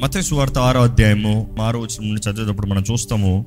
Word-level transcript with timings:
మత 0.00 0.18
సువార్త 0.18 0.58
ఆరో 0.58 0.82
అధ్యాయము 0.82 1.56
ఆరో 1.62 1.80
వచ్చిన 1.80 2.06
నుండి 2.06 2.30
చదివేటప్పుడు 2.30 2.66
మనం 2.66 2.84
చూస్తాము 2.92 3.46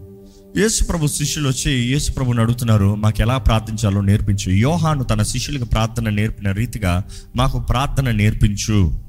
యేసు 0.57 0.83
ప్రభు 0.83 1.07
శిష్యులు 1.07 1.47
వచ్చి 1.49 1.71
యేసు 1.71 2.11
ప్రభుని 2.11 2.39
అడుగుతున్నారు 2.39 2.95
మాకు 2.95 3.21
ఎలా 3.21 3.37
ప్రార్థించాలో 3.37 4.01
నేర్పించు. 4.01 4.51
యోహాను 4.51 5.03
తన 5.03 5.21
శిష్యులకు 5.21 5.65
ప్రార్థన 5.65 6.09
నేర్పిన 6.09 6.51
రీతిగా 6.51 7.03
మాకు 7.35 7.59
ప్రార్థన 7.59 8.11
నేర్పించు. 8.11 8.99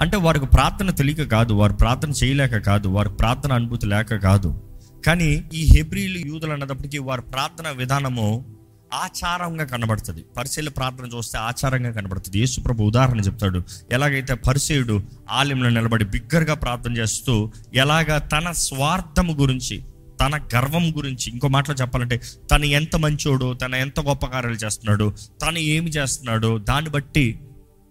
అంటే 0.00 0.16
వారికి 0.16 0.46
ప్రార్థన 0.46 0.90
తెలియక 0.90 1.30
కాదు 1.30 1.52
వారు 1.52 1.72
ప్రార్థన 1.72 2.10
చేయలేక 2.10 2.56
కాదు 2.56 2.88
వారి 2.88 3.08
ప్రార్థన 3.08 3.52
అనుభూతి 3.52 3.86
లేక 3.86 4.16
కాదు. 4.16 4.60
కానీ 5.06 5.44
ఈ 5.54 5.68
హెబ్రిలు 5.76 6.18
యూదులు 6.18 6.52
అన్నప్పటికీ 6.52 6.98
వారి 6.98 7.22
ప్రార్థన 7.22 7.64
విధానము 7.76 8.57
ఆచారంగా 8.94 9.64
కనబడుతుంది. 9.64 10.24
పరిశీల 10.36 10.68
ప్రార్థన 10.68 11.06
చూస్తే 11.16 11.38
ఆచారంగా 11.38 11.90
కనబడుతుంది. 11.90 12.38
యేసుప్రభు 12.38 12.84
ఉదాహరణ 12.84 13.20
చెప్తాడు. 13.20 13.62
ఎలాగైతే 13.92 14.34
పరిచయుడు 14.34 15.02
ఆలయంలో 15.30 15.70
నిలబడి 15.70 16.04
బిగ్గరగా 16.04 16.54
ప్రార్థన 16.54 16.96
చేస్తూ 16.96 17.52
ఎలాగ 17.74 18.18
తన 18.18 18.50
స్వార్థము 18.50 19.32
గురించి 19.32 19.84
తన 20.20 20.40
గర్వం 20.54 20.96
గురించి 20.96 21.32
ఇంకో 21.32 21.48
మాటలో 21.48 21.74
చెప్పాలంటే 21.74 22.20
తను 22.50 22.64
ఎంత 22.64 22.96
మంచోడు 22.96 23.54
తన 23.54 23.74
ఎంత 23.74 24.00
గొప్ప 24.00 24.26
కార్యాలు 24.26 24.56
చేస్తున్నాడు 24.56 25.14
తను 25.42 25.58
ఏమి 25.58 25.90
చేస్తున్నాడో 25.90 26.58
దాన్ని 26.58 26.90
బట్టి 26.90 27.40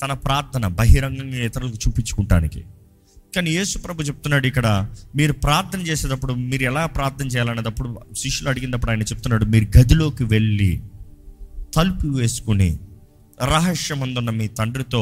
తన 0.03 0.14
ప్రార్థన 0.14 0.67
బహిరంగంగా 0.67 1.38
ఇతరులకు 1.38 1.75
చూపించుకుంటానికి. 1.75 2.66
కానీ 3.36 3.52
యేసు 3.52 3.77
ప్రభు 3.77 4.04
చెప్తున్నాడు 4.04 4.48
ఇక్కడ 4.48 4.88
మీరు 5.16 5.34
ప్రార్థన 5.34 5.81
చేసేటప్పుడు 5.81 6.34
మీరు 6.34 6.63
ఎలా 6.63 6.86
ప్రార్థన 6.86 7.27
చేయాలనేటప్పుడు 7.27 8.00
శిష్యులు 8.13 8.50
అడిగినప్పుడు 8.50 8.91
ఆయన 8.91 9.02
చెప్తున్నాడు 9.02 9.45
మీరు 9.45 9.77
గదిలోకి 9.77 10.23
వెళ్ళి 10.23 10.81
తలుపు 11.76 12.08
వేసుకుని 12.08 12.80
రహస్యమందున్న 13.44 14.30
మీ 14.30 14.48
తండ్రితో 14.48 15.02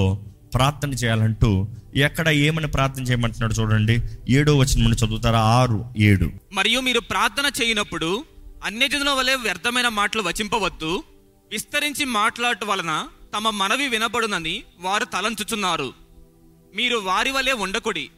ప్రార్థన 0.53 0.93
చేయాలంటూ 0.93 1.67
ఎక్కడ 1.95 2.29
ఏమని 2.29 2.67
ప్రార్థన 2.67 3.03
చేయమంటున్నాడు 3.03 3.53
చూడండి 3.53 4.01
ఏడో 4.29 4.57
వచ్చిన 4.57 4.83
నుండి 4.83 5.05
చదువుతారా? 5.05 5.39
ఆరు 5.39 5.85
ఏడు. 5.97 6.31
మరియు 6.53 6.79
మీరు 6.79 6.99
ప్రార్థన 6.99 7.51
చేయనప్పుడు 7.61 8.25
అన్యజనుల 8.65 9.09
వలె 9.09 9.35
వ్యర్థమైన 9.35 9.87
మాటలు 9.87 10.21
వచింపవద్దు 10.21 11.03
విస్తరించి 11.51 12.05
మాట్లాడటం 12.05 12.67
వలన 12.67 13.07
తమ 13.35 13.49
మనవి 13.49 13.87
వినబడునని 13.87 14.63
వారు 14.79 15.05
తలంచుచున్నారు. 15.05 15.93
మీరు 16.75 16.97
వారి 16.97 17.31
వలె 17.31 17.51
ఉండకుడి. 17.51 18.09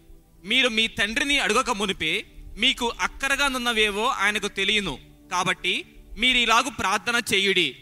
మీరు 0.43 0.69
మీ 0.69 0.87
తండ్రిని 0.87 1.39
అడగక 1.39 1.69
మునిపే 1.69 2.25
మీకు 2.57 2.91
అక్కరగా 3.01 3.47
నున్నవేవో 3.47 4.05
ఆయనకు 4.07 4.47
తెలియను. 4.47 4.99
కాబట్టి 5.31 5.85
మీరు 6.17 6.37
ఇలాగు 6.37 6.69
ప్రార్థన 6.69 7.21
చేయుడి. 7.33 7.75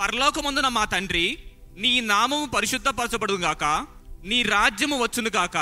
పరలోకమందున 0.00 0.68
మా 0.68 0.84
తండ్రి 0.84 1.38
నీ 1.76 2.00
నామము 2.00 2.50
పరిశుద్ధపరచబడుగాక 2.54 3.86
నీ 4.24 4.42
రాజ్యము 4.42 5.02
వచ్చునుగాక 5.02 5.56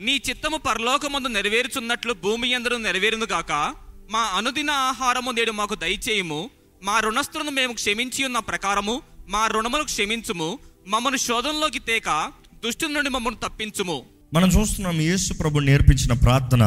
నీ 0.00 0.22
చిత్తము 0.28 0.56
పరలోకమందు 0.56 1.28
నెరవేరుచున్నట్లు 1.28 2.12
భూమి 2.12 2.54
అందరూ 2.54 2.76
నెరవేరునుగాక 2.76 3.74
మా 4.10 4.20
అనుదిన 4.20 4.70
ఆహారము 4.70 5.30
నేడు 5.30 5.52
మాకు 5.52 5.74
దయచేయము. 5.74 6.50
మా 6.82 7.00
రుణస్థులను 7.00 7.50
మేము 7.50 7.72
క్షమించి 7.72 8.24
ఉన్న 8.24 8.38
ప్రకారము 8.38 9.02
మా 9.28 9.46
రుణమును 9.46 9.84
క్షమించుము. 9.84 10.58
మమ్మను 10.86 11.16
శోధనలోకి 11.16 11.78
తేక 11.78 12.32
దుష్టు 12.64 12.86
నుండి 12.86 13.10
మమ్మల్ని 13.10 13.38
తప్పించుము. 13.44 13.94
మనం 14.34 14.48
చూస్తున్నాం 14.48 14.96
యేసు 15.00 15.32
ప్రభు 15.32 15.62
నేర్పించిన 15.68 16.12
ప్రార్థన. 16.24 16.64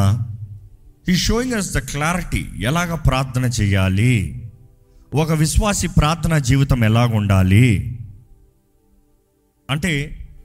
ఈ 1.12 1.16
షోయింగ్ 1.16 1.54
అస్ 1.54 1.70
ద 1.76 1.80
క్లారిటీ 1.92 2.42
ఎలాగ 2.70 2.96
ప్రార్థన 3.08 3.46
చేయాలి? 3.58 4.14
ఒక 5.14 5.32
విశ్వాసి 5.42 5.88
ప్రార్థన 5.88 6.38
జీవితం 6.50 6.84
ఎలాగ 6.84 7.10
ఉండాలి? 7.16 7.68
అంటే 9.70 9.92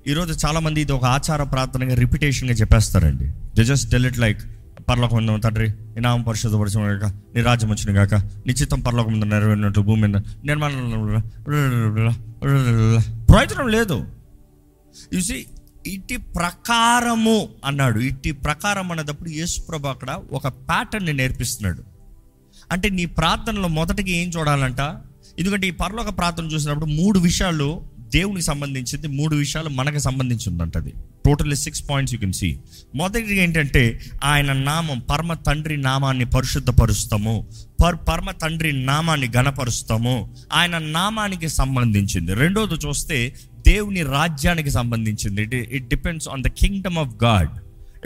ఈరోజు 0.07 0.47
చాలామంది 0.47 0.81
ఇది 0.81 0.93
ఒక 0.93 1.05
ఆచార 1.05 1.43
ప్రార్థనగా 1.43 1.95
రిపిటేషన్గా 1.95 2.55
చెప్పేస్తారండి. 2.55 3.27
The 3.57 3.65
just 3.65 3.91
tell 3.91 4.07
it 4.07 4.19
like 4.19 4.43
పర్లోకం 4.91 5.17
ఉందాం 5.17 5.41
తండ్రి 5.47 5.71
నీ 5.95 6.01
నామం 6.01 6.23
పరిశుద్ధపరచం 6.23 6.83
కాక 6.89 7.07
నీ 7.35 7.41
రాజ్యం 7.41 7.71
వచ్చిన 7.71 7.91
కాక 7.97 8.15
నీ 8.47 8.53
చిత్తం 8.53 8.81
పర్లోకం 8.81 9.13
మీద 9.15 9.25
నెరవేరినట్లు 9.33 9.83
భూమి 9.83 10.09
మీద 10.09 10.21
నిర్మాణం 10.45 11.23
ప్రయోజనం 13.31 13.69
లేదు 13.69 13.99
చూసి 15.15 15.47
ఇట్టి 15.87 16.17
ప్రకారము 16.17 17.49
అన్నాడు. 17.65 17.99
ఇట్టి 17.99 18.33
ప్రకారం 18.33 18.91
అన్నదప్పుడు 18.91 19.29
యేసుప్రభు 19.29 19.87
అక్కడ 19.87 20.19
ఒక 20.33 20.49
ప్యాటర్న్ని 20.49 21.13
నేర్పిస్తున్నాడు. 21.13 21.85
అంటే 22.73 22.89
నీ 22.89 23.05
ప్రార్థనలో 23.05 23.69
మొదటికి 23.69 24.13
ఏం 24.13 24.29
చూడాలంట? 24.29 24.81
ఎందుకంటే 25.39 25.67
ఈ 25.67 25.71
పరలోక 25.71 26.19
ప్రార్థన 26.19 26.45
చూసినప్పుడు 26.45 26.87
మూడు 26.87 27.19
విషయాలు 27.19 27.83
దేవునికి 27.99 28.47
సంబంధించింది 28.47 29.07
మూడు 29.07 29.37
విషయాలు 29.37 29.69
మనకు 29.69 29.99
సంబంధించింది 29.99 30.79
అది. 30.79 30.95
Totally 31.27 31.57
six 31.57 31.91
points 31.91 32.15
you 32.15 32.21
can 32.21 32.33
see 32.33 32.59
మొదటిది 32.95 33.37
ఏంటంటే 33.37 34.01
ఆయన 34.25 34.53
నామం 34.53 34.99
పరమ 34.99 35.35
తండ్రి 35.35 35.77
నామాన్ని 35.77 36.25
పరిశుద్ధపరుస్తాము. 36.25 37.47
పర్ 37.85 37.97
పరమ 38.09 38.31
తండ్రి 38.31 38.73
నామాన్ని 38.73 39.31
గణపరుస్తాము 39.37 40.35
ఆయన 40.53 40.79
నామానికి 40.79 41.49
సంబంధించింది. 41.49 42.35
రెండోది 42.35 42.75
చూస్తే 42.75 43.37
దేవుని 43.69 44.03
రాజ్యానికి 44.03 44.71
సంబంధించింది. 44.71 45.43
It 45.43 45.55
it 45.55 45.89
depends 45.89 46.29
on 46.29 46.43
the 46.43 46.47
kingdom 46.47 46.99
of 46.99 47.25
God 47.25 47.49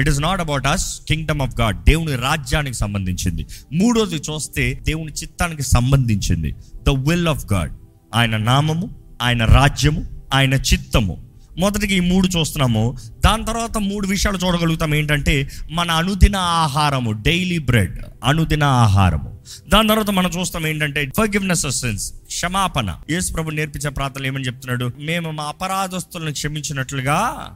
it 0.00 0.08
is 0.08 0.20
not 0.20 0.40
about 0.40 0.66
us 0.66 1.00
kingdom 1.08 1.42
of 1.42 1.60
God 1.60 1.84
దేవుని 1.84 2.16
రాజ్యానికి 2.16 2.76
సంబంధించింది. 2.76 3.46
మూడోది 3.72 4.16
చూస్తే 4.16 4.80
దేవుని 4.82 5.12
చిత్తానికి 5.12 5.62
సంబంధించింది. 5.62 6.54
ద 6.82 6.88
విల్ 6.88 7.28
ఆఫ్ 7.28 7.52
గాడ్ 7.52 7.72
ఆయన 8.14 8.36
నామము 8.36 8.96
ఆయన 9.22 9.44
రాజ్యము 9.44 10.06
ఆయన 10.34 10.54
చిత్తము. 10.54 11.31
మొదటికి 11.58 11.94
ఈ 11.94 12.00
మూడు 12.00 12.28
చూస్తున్నాము. 12.38 12.96
దాని 13.24 13.44
తర్వాత 13.44 13.78
మూడు 13.78 14.06
విషయాలు 14.06 14.38
చూడగలుగుతాం. 14.38 14.94
ఏంటంటే 14.94 15.50
మన 15.70 15.90
అనుదిన 15.90 16.36
ఆహారము 16.36 17.12
డైలీ 17.12 17.58
బ్రెడ్ 17.58 17.98
అనుదిన 18.24 18.64
ఆహారము. 18.64 19.38
దాని 19.68 19.88
తర్వాత 19.88 20.10
మనం 20.10 20.30
చూస్తాం 20.41 20.66
ఏంటంటే 20.66 21.10
ఫర్గివ్నెస్ 21.16 21.70
సెన్స్ 21.70 22.12
క్షమాపణ. 22.12 22.96
యేసు 23.10 23.32
ప్రభు 23.32 23.50
నేర్పించే 23.50 23.91
ప్రార్థనలు 23.91 24.26
ఏమని 24.26 24.44
చెప్తున్నాడు? 24.44 24.91
మేము 24.98 25.30
మా 25.30 25.44
అపరాధస్తులను 25.44 26.32
క్షమించినట్లుగా 26.32 27.50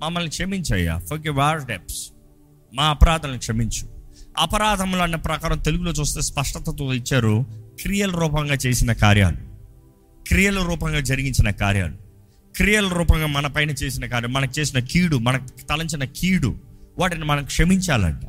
మమ్మల్ని 0.00 0.30
క్షమించయ్యా. 0.30 0.98
ఫర్గివ్ 0.98 1.38
ఆర్ 1.38 1.64
డెప్స్ 1.64 2.08
మా 2.74 2.84
అపరాధాలను 2.84 3.38
క్షమించు. 3.38 3.88
అపరాధములు 4.38 5.02
అన్న 5.02 5.16
ప్రకారం 5.16 5.58
తెలుగులో 5.58 5.92
చూస్తే 5.92 6.20
స్పష్టతతో 6.20 6.94
ఇచ్చారు 6.94 7.46
క్రియల 7.82 8.10
రూపంగా 8.10 8.56
చేసిన 8.66 8.92
కార్యాలు. 8.92 9.36
క్రియల 10.28 10.58
రూపంగా 10.58 11.00
జరిగించిన 11.00 11.50
కార్యాలు. 11.50 12.03
క్రియల 12.56 12.88
రూపంగా 12.88 13.26
మన 13.26 13.46
పైన 13.46 13.70
చేసిన 13.70 14.06
కార్యం 14.06 14.32
మనకు 14.32 14.60
చేసిన 14.60 14.78
కీడు 14.78 15.16
మనకు 15.16 15.48
తలంచిన 15.68 16.04
కీడు 16.04 16.54
వాటిని 16.98 17.24
మనం 17.24 17.44
క్షమించాలంట. 17.44 18.20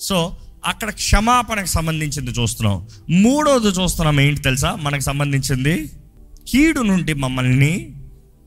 సో 0.00 0.36
అక్కడ 0.64 0.90
క్షమాపణకు 0.90 1.66
సంబంధించింది 1.66 2.30
చూస్తున్నాం. 2.30 2.88
మూడోది 3.10 3.66
చూస్తున్నాం 3.66 4.20
ఏంటి 4.20 4.40
తెలుసా? 4.40 4.78
మనకు 4.82 5.02
సంబంధించింది 5.02 5.90
కీడు 6.48 6.80
నుండి 6.80 7.14
మమ్మల్ని 7.14 7.94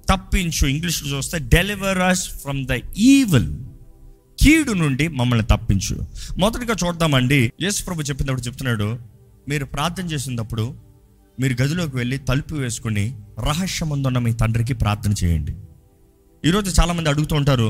తప్పించు. 0.10 0.68
ఇంగ్లీష్లో 0.68 1.18
చూస్తే 1.18 1.40
deliver 1.40 1.98
us 1.98 2.30
from 2.30 2.66
the 2.66 2.80
evil 2.98 3.54
కీడు 4.42 4.72
నుండి 4.72 5.08
మమ్మల్ని 5.08 5.46
తప్పించు. 5.46 6.06
మొదటిగా 6.38 6.76
చూద్దామండి. 6.88 7.52
యేసు 7.62 7.86
ప్రభు 7.86 8.02
చెప్పినప్పుడు 8.02 8.42
చెప్తున్నాడు 8.42 9.00
మీరు 9.50 9.66
ప్రార్థన 9.66 10.06
చేసినప్పుడు 10.06 10.85
మీరు 11.42 11.56
గదిలోకి 11.62 11.96
వెళ్ళి 11.98 12.18
తలుపు 12.28 12.56
వేసుకుని 12.56 13.04
రహస్యమందున్న 13.48 14.20
మీ 14.26 14.32
తండ్రికి 14.42 14.76
ప్రార్థన 14.84 15.14
చేయండి. 15.22 15.54
ఈరోజు 16.44 16.70
చాలామంది 16.80 17.10
అడుగుతూ 17.10 17.34
ఉంటారు 17.36 17.68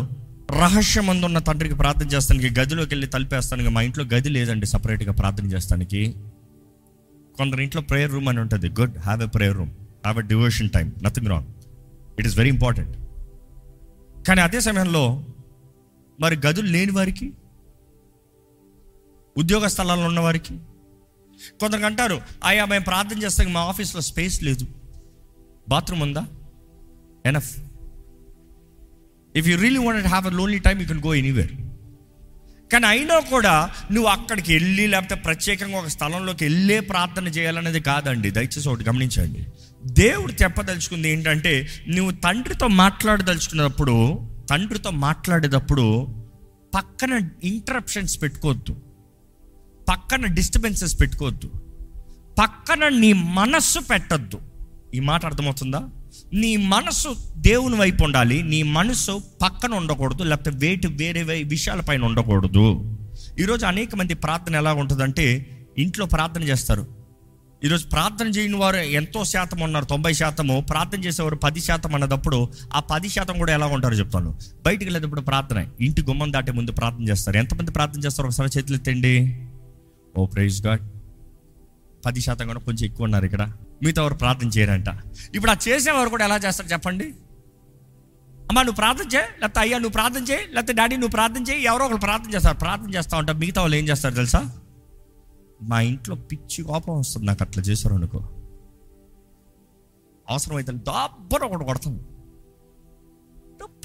రహస్యమందున్న 0.61 1.39
తండ్రికి 1.47 1.75
ప్రార్థన 1.75 2.07
చేస్తానికి 2.13 2.49
గదిలోకి 2.59 2.91
వెళ్ళి 2.93 3.07
తలుపేస్తానికి 3.07 3.69
మా 3.69 3.81
ఇంట్లో 3.81 4.03
గది 4.13 4.29
లేదండి 4.29 4.67
సపరేట్గా 4.73 5.13
ప్రార్థన 5.21 5.47
చేస్తానికి. 5.53 6.01
కొందరి 7.37 7.63
ఇంట్లో 7.63 7.81
ప్రేయర్ 7.81 8.13
రూమ్ 8.15 8.29
అని 8.31 8.39
ఉంటుంది. 8.39 8.69
Good 8.79 8.97
have 8.97 9.23
a 9.23 9.29
prayer 9.35 9.57
room 9.57 9.73
have 10.05 10.19
a 10.19 10.25
devotion 10.33 10.69
time 10.69 10.87
nothing 11.05 11.29
wrong 11.33 11.49
it 12.19 12.27
is 12.27 12.37
very 12.41 12.51
important 12.55 12.93
కానీ 14.27 14.41
అదే 14.41 14.59
సమయంలో 14.67 15.03
మరి 16.19 16.35
గదులు 16.45 16.69
లేని 16.75 16.91
వారికి 16.91 17.27
ఉద్యోగ 19.35 19.67
స్థలాల్లో 19.67 20.07
ఉన్న 20.07 20.19
వారికి 20.19 20.53
కొందరికి 21.59 21.85
అంటారు 21.85 22.21
అయ్యా 22.43 22.65
మేము 22.65 22.83
ప్రార్థన 22.83 23.17
చేస్తాం 23.17 23.53
మా 23.53 23.61
ఆఫీస్లో 23.61 24.01
స్పేస్ 24.01 24.43
లేదు. 24.43 24.67
బాత్రూమ్ 25.69 26.01
ఉందా? 26.01 26.25
Enough. 27.25 27.57
If 29.35 29.47
you 29.47 29.57
really 29.57 29.79
want 29.79 30.07
have 30.07 30.27
a 30.27 30.29
lonely 30.29 30.59
time 30.59 30.81
you 30.81 30.87
can 30.87 31.01
go 31.01 31.15
anywhere 31.15 31.51
కానీ 32.71 32.85
అయినా 32.85 33.19
కూడా 33.19 33.71
నువ్వు 33.91 34.09
అక్కడికి 34.09 34.53
వెళ్ళి 34.53 34.87
లేకపోతే 34.87 35.15
ప్రత్యేకంగా 35.15 35.77
ఒక 35.77 35.87
స్థలంలోకి 35.87 36.43
వెళ్ళే 36.43 36.79
ప్రార్థన 36.79 37.27
చేయాలనేది 37.27 37.79
కాదండి. 37.79 38.29
దయచేసి 38.29 38.69
ఒకటి 38.69 38.83
గమనించండి. 38.83 39.45
దేవుడు 39.85 40.33
చెప్పదలుచుకుంది 40.43 41.09
ఏంటంటే 41.09 41.67
నువ్వు 41.89 42.11
తండ్రితో 42.11 42.67
మాట్లాడదలుచుకున్నప్పుడు 42.67 44.19
తండ్రితో 44.49 44.91
మాట్లాడేటప్పుడు 44.91 46.07
పక్కన 46.75 47.29
ఇంటరప్షన్స్ 47.43 48.21
పెట్టుకోవద్దు. 48.21 48.75
పక్కన 49.89 50.25
డిస్టర్బెన్సెస్ 50.25 50.99
పెట్టుకోవద్దు. 50.99 51.51
పక్కన 52.39 52.89
నీ 52.89 53.13
మనస్సు 53.13 53.79
పెట్టద్దు. 53.79 54.39
ఈ 54.95 54.99
మాట 54.99 55.25
అర్థమవుతుందా? 55.25 55.89
నీ 56.33 56.57
మనసు 56.57 57.15
దేవుని 57.37 57.75
వైపు 57.75 58.03
ఉండాలి. 58.03 58.43
నీ 58.43 58.63
మనసు 58.63 59.21
పక్కన 59.41 59.73
ఉండకూడదు. 59.73 60.23
లేకపోతే 60.23 60.51
వేటి 60.53 60.87
వేరే 60.87 61.23
వే- 61.23 61.47
విషయాలపైన 61.47 62.05
ఉండకూడదు. 62.05 62.97
ఈరోజు 63.39 63.65
అనేక 63.65 63.95
మంది 63.95 64.13
ప్రార్థన 64.13 64.55
ఎలా 64.55 64.73
ఉంటుందంటే 64.73 65.49
ఇంట్లో 65.77 66.05
ప్రార్థన 66.05 66.43
చేస్తారు. 66.43 66.87
ఈరోజు 67.63 67.87
ప్రార్థన 67.87 68.27
చేయని 68.27 68.55
వారు 68.55 68.75
ఎంతో 68.75 69.25
శాతం 69.25 69.59
ఉన్నారు. 69.59 69.85
తొంభై 69.85 70.13
శాతము. 70.13 70.65
ప్రార్థన 70.69 71.03
చేసేవారు 71.03 71.35
పది 71.35 71.59
శాతం 71.59 71.95
అన్నదప్పుడు 71.95 72.49
ఆ 72.73 72.79
పది 72.79 73.09
శాతం 73.09 73.37
కూడా 73.37 73.53
ఎలా 73.53 73.65
ఉంటారో 73.65 73.95
చెప్తాను. 73.95 74.37
బయటికి 74.65 74.85
వెళ్ళేటప్పుడు 74.85 75.21
ప్రార్థన. 75.21 75.67
ఇంటి 75.81 76.01
గుమ్మం 76.01 76.33
దాటే 76.33 76.51
ముందు 76.51 76.71
ప్రార్థన 76.71 77.03
చేస్తారు. 77.03 77.37
ఎంతమంది 77.37 77.71
ప్రార్థన 77.71 77.99
చేస్తారు? 77.99 78.27
ఒకసారి 78.27 78.49
చేతులు 78.57 78.77
ఎత్తండి 78.77 79.44
ఓ 80.17 80.25
ప్రైజ్ 80.25 80.65
గాడ్. 80.65 80.83
పది 82.05 82.21
శాతం 82.21 82.47
కూడా 82.47 82.59
కొంచెం 82.59 82.85
ఎక్కువ 82.85 83.03
ఉన్నారు 83.03 83.25
ఇక్కడ. 83.25 83.43
మిగతా 83.83 84.01
వారు 84.01 84.13
ప్రార్థన 84.13 84.47
చేయరంట. 84.47 84.89
ఇప్పుడు 85.35 85.51
ఆ 85.51 85.55
చేసేవారు 85.67 86.09
కూడా 86.09 86.25
ఎలా 86.25 86.37
చేస్తారు 86.37 86.69
చెప్పండి? 86.69 87.07
అమ్మా 88.49 88.61
నువ్వు 88.61 88.75
ప్రార్థన 88.75 89.07
చేయి 89.15 89.25
లేకపోతే 89.39 89.59
అయ్యా 89.59 89.77
నువ్వు 89.77 89.91
ప్రార్థన 89.91 90.23
చేయి 90.23 90.53
లేకపోతే 90.53 90.73
డాడీ 90.73 90.95
నువ్వు 90.95 91.09
ప్రార్థన 91.09 91.43
చేయి 91.43 91.63
ఎవరో 91.63 91.85
ఒకరు 91.85 91.97
ప్రార్థన 91.97 92.33
చేస్తారు. 92.35 92.57
ప్రార్థన 92.57 92.89
చేస్తా 92.95 93.17
ఉంటా 93.17 93.33
మిగతా 93.33 93.61
వాళ్ళు 93.61 93.77
ఏం 93.77 93.87
చేస్తారు 93.87 94.15
తెలుసా? 94.15 94.59
మా 95.61 95.81
ఇంట్లో 95.81 96.15
పిచ్చి 96.15 96.63
కోపం 96.63 96.99
వస్తుంది 96.99 97.27
నాకు 97.27 97.43
అట్లా 97.43 97.63
చేశారు 97.63 97.93
అనుకో. 97.93 98.19
అవసరమైతే 100.29 100.71
దబ్బర 100.71 101.43
ఒకటి 101.45 101.65
కొడతాం. 101.65 101.99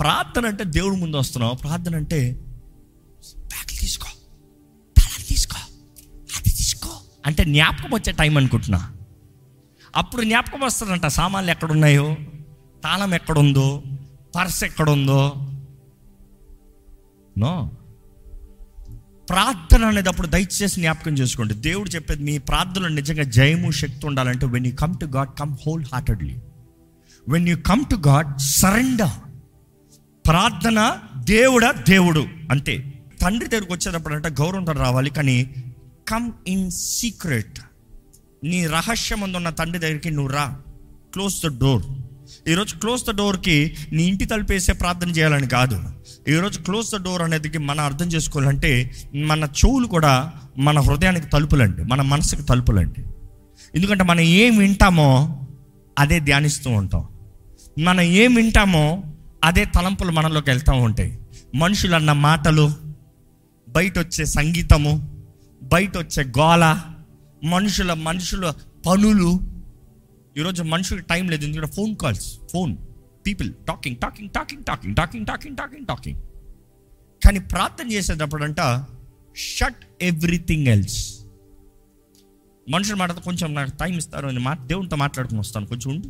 ప్రార్థన 0.01 0.47
అంటే 0.47 0.65
దేవుడి 0.65 0.97
ముందు 0.97 1.17
వస్తున్నావు. 1.17 1.55
ప్రార్థన 1.55 1.97
అంటే 1.97 2.21
బ్యాగ్ 3.37 3.81
తీసుకో. 3.81 4.09
అంటే 7.27 7.45
జ్ఞాపకం 7.45 7.91
వచ్చే 7.95 8.13
టైం 8.13 8.37
అనుకుంటున్నా. 8.37 8.93
అప్పుడు 9.97 10.23
జ్ఞాపకం 10.23 10.61
వస్తుందంట 10.61 11.07
సామాన్లు 11.07 11.51
ఎక్కడున్నాయో? 11.51 12.17
తాళం 12.85 13.15
ఎక్కడుందో? 13.15 13.83
పర్స్ 14.37 14.65
ఎక్కడుందో? 14.65 15.33
నో. 17.39 17.71
ప్రార్థన 19.31 19.85
అనేటప్పుడు 19.85 20.27
దయచేసి 20.27 20.69
జ్ఞాపకం 20.69 21.13
చేసుకోండి. 21.13 21.55
దేవుడు 21.55 21.89
చెప్పేది 21.89 22.23
మీ 22.23 22.39
ప్రార్థనలో 22.39 22.89
నిజంగా 22.89 23.23
జయము 23.23 23.71
శక్తి 23.71 24.07
ఉండాలంటే 24.07 24.47
when 24.47 24.67
you 24.67 24.73
come 24.75 24.95
to 24.99 25.07
God 25.07 25.39
come 25.39 25.57
whole 25.67 25.85
heartedly 25.93 26.37
when 27.29 27.49
you 27.49 27.57
come 27.57 27.85
to 27.91 28.09
God 28.09 28.39
surrender 28.39 29.29
ప్రార్థన 30.27 30.99
దేవుడా 31.17 31.73
దేవుడు. 31.73 32.27
అంతే. 32.51 33.03
తండ్రి 33.23 33.49
దగ్గరికి 33.49 33.73
వచ్చేటప్పుడు 33.73 34.15
అంటే 34.15 34.29
గౌరవంతో 34.29 34.73
రావాలి 34.73 35.11
కానీ 35.11 35.51
కమ్ 36.11 36.33
ఇన్ 36.47 36.71
సీక్రెట్ 36.71 37.61
నీ 38.45 38.67
రహస్యం 38.67 39.21
ఉన్న 39.21 39.51
తండ్రి 39.51 39.79
దగ్గరికి 39.79 40.11
నువ్వు 40.11 40.33
రా. 40.33 40.59
క్లోజ్ 41.13 41.49
ద 41.49 41.61
డోర్ 41.61 41.83
ఈరోజు 42.49 42.77
క్లోజ్ 42.77 43.05
ద 43.05 43.11
డోర్కి 43.11 43.77
నీ 43.93 44.05
ఇంటి 44.05 44.25
తలుపేసే 44.25 44.73
ప్రార్థన 44.73 45.11
చేయాలని 45.11 45.49
కాదు. 45.49 45.83
ఈరోజు 46.29 46.59
క్లోజ్ 46.61 46.91
ద 46.95 47.05
డోర్ 47.05 47.23
అనేది 47.23 47.59
మనం 47.59 47.85
అర్థం 47.85 48.07
చేసుకోవాలంటే 48.07 48.91
మన 49.15 49.45
చెవులు 49.45 49.87
కూడా 49.87 50.33
మన 50.59 50.81
హృదయానికి 50.81 51.27
తలుపులండి. 51.27 51.83
మన 51.83 52.03
మనసుకు 52.03 52.43
తలుపులండి. 52.43 53.03
ఎందుకంటే 53.75 54.05
మనం 54.05 54.21
ఏం 54.21 54.59
వింటామో 54.59 55.41
అదే 55.99 56.21
ధ్యానిస్తూ 56.21 56.71
ఉంటాం. 56.71 57.09
మనం 57.79 58.01
ఏం 58.01 58.35
వింటామో 58.35 59.03
అదే 59.45 59.65
తలంపులు 59.65 60.11
మనలోకి 60.11 60.51
వెళ్తూ 60.51 60.73
ఉంటాయి. 60.73 61.19
మనుషులు 61.55 61.95
అన్న 61.95 62.13
మాటలు 62.13 62.73
బయట 63.69 63.99
వచ్చే 63.99 64.25
సంగీతము 64.25 65.10
బయట 65.73 65.99
వచ్చే 65.99 66.23
గోల 66.39 66.65
మనుషుల 67.45 67.93
మనుషుల 67.93 68.55
పనులు. 68.87 69.31
ఈరోజు 70.39 70.63
మనుషులకు 70.63 71.07
టైం 71.07 71.29
లేదు 71.29 71.45
ఎందుకంటే 71.45 71.73
phone 71.73 71.97
calls 71.97 72.39
phone 72.53 72.77
people 73.27 73.53
talking 73.69 73.97
talking 73.97 74.31
talking 74.31 74.65
talking 74.65 74.97
talking 74.97 75.27
talking 75.27 75.57
talking 75.57 75.87
talking. 75.87 76.19
కానీ 77.25 77.39
ప్రార్థన 77.39 77.93
చేసేటప్పుడంట 77.93 78.87
షట్ 79.37 79.83
ఎవ్రీథింగ్ 80.03 80.67
ఎల్స్ 80.67 81.21
మనుషులు 82.69 82.97
మాట్లాడితే 82.97 83.25
కొంచెం 83.25 83.55
నాకు 83.55 83.71
టైం 83.71 83.97
ఇస్తారు 83.97 84.27
అని 84.27 84.39
మా 84.39 84.55
దేవునితో 84.55 84.97
మాట్లాడుకుని 84.97 85.41
వస్తాను. 85.41 85.67
కొంచెం 85.67 85.91
ఉండు. 85.95 86.09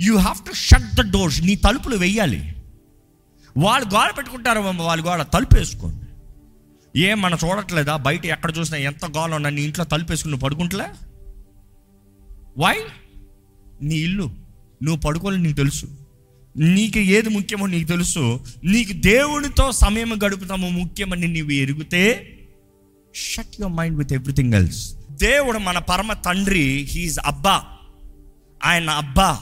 You 0.00 0.16
have 0.16 0.38
to 0.48 0.52
shut 0.54 0.94
the 0.94 1.12
doors 1.12 1.42
నీ 1.42 1.54
తలుపులు 1.54 1.96
వెయ్యాలి. 1.96 2.40
వాళ్ళు 3.56 3.94
గోడ 3.94 4.10
పెట్టుకుంటారు 4.18 4.60
వాళ్ళు 4.60 5.04
గోడ 5.06 5.22
తలుపు 5.22 5.58
వేసుకోండి 5.58 6.01
ఏం 6.96 7.20
మనం 7.20 7.38
చూడట్లేదా? 7.44 7.96
బయట 7.96 8.26
ఎక్కడ 8.26 8.52
చూసినా 8.58 8.78
ఎంత 8.78 9.04
గోల 9.04 9.34
ఉన్నా 9.34 9.50
నీ 9.50 9.62
ఇంట్లో 9.62 9.84
తలుపేసుకుని 9.84 10.30
నువ్వు 10.30 10.44
పడుకుంటలే? 10.44 10.84
వై 12.58 12.76
నీ 13.82 13.94
ఇల్లు. 13.94 14.30
నువ్వు 14.82 14.96
పడుకోవాలి 14.96 15.38
నీకు 15.38 15.56
తెలుసు. 15.56 15.86
నీకు 16.56 16.98
ఏది 16.98 17.28
ముఖ్యమో 17.28 17.66
నీకు 17.66 17.88
తెలుసు. 17.88 18.40
నీకు 18.64 18.92
దేవునితో 18.92 19.72
సమయం 19.72 20.18
గడుపుతాము 20.26 20.68
ముఖ్యమని 20.68 21.28
నీవు 21.28 21.50
ఎరిగితే 21.50 22.28
shut 23.14 23.60
your 23.60 23.74
mind 23.74 23.98
with 23.98 24.12
everything 24.12 24.54
else 24.54 24.94
దేవుడు 25.10 25.58
మన 25.58 25.78
పరమ 25.78 26.12
తండ్రి 26.12 26.88
హీజ్ 26.92 27.18
అబ్బా. 27.24 27.64
ఆయన 28.64 28.90
అబ్బా. 28.90 29.38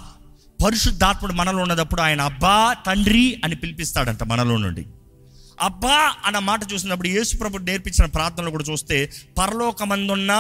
పరిశుద్ధాత్ముడు 0.64 1.32
మనలో 1.32 1.62
ఉన్నప్పుడు 1.62 2.00
ఆయన 2.00 2.20
అబ్బా 2.20 2.76
తండ్రి 2.86 3.40
అని 3.44 3.56
పిలిపిస్తాడంట 3.56 4.22
మనలో 4.22 4.56
నుండి. 4.56 4.86
అబ్బా 5.60 5.96
అన్న 6.24 6.38
మాట 6.38 6.60
చూసినప్పుడు 6.72 7.08
యేసుప్రభు 7.08 7.58
నేర్పించిన 7.58 8.06
ప్రార్థనలు 8.06 8.50
కూడా 8.50 8.64
చూస్తే 8.70 8.98
పరలోకమందున్న 9.38 10.32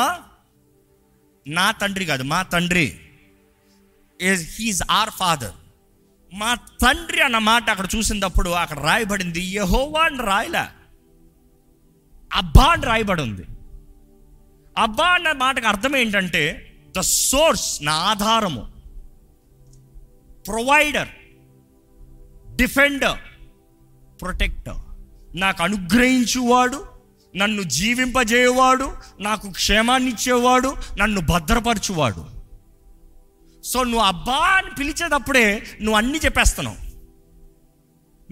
నా 1.46 1.66
తండ్రి 1.70 2.04
కాదు 2.04 2.22
మా 2.22 2.42
తండ్రి. 2.42 2.86
హీఈస్ 4.54 4.82
ఆర్ 4.90 5.10
ఫాదర్ 5.10 5.56
మా 6.32 6.50
తండ్రి 6.54 7.20
అన్న 7.22 7.38
మాట 7.50 7.70
అక్కడ 7.70 7.88
చూసినప్పుడు 7.96 8.50
అక్కడ 8.62 8.78
రాయబడింది 8.88 9.40
యహోవా 9.58 10.02
అని 10.04 10.20
రాయలే. 10.30 10.64
అబ్బా 12.34 12.66
అని 12.72 12.84
రాయబడి 12.90 13.22
ఉంది 13.22 13.44
అబ్బా 14.76 15.06
అన్న 15.14 15.32
మాటకు 15.44 15.66
అర్థం 15.66 15.94
ఏంటంటే 15.96 16.42
ద 16.96 17.00
సోర్స్ 17.00 17.68
నా 17.82 17.94
ఆధారము. 18.10 18.62
ప్రొవైడర్ 20.46 21.10
డిఫెండర్ 22.56 23.20
ప్రొటెక్టర్ 24.22 24.80
నాకు 25.34 25.62
అనుగ్రహించువాడు 25.62 26.84
నన్ను 27.36 27.62
జీవింపజేయవాడు 27.62 28.92
నాకు 29.20 29.50
క్షేమాన్ని 29.50 30.10
ఇచ్చేవాడు 30.10 30.74
నన్ను 30.98 31.20
భద్రపరచువాడు. 31.20 32.24
సో 33.64 33.82
నువ్వు 33.82 34.00
అబ్బా 34.00 34.32
అని 34.32 34.66
పిలిచేటప్పుడే 34.78 35.62
నువ్వు 35.82 35.96
అన్నీ 35.96 36.18
చెప్పేస్తున్నావు. 36.24 36.90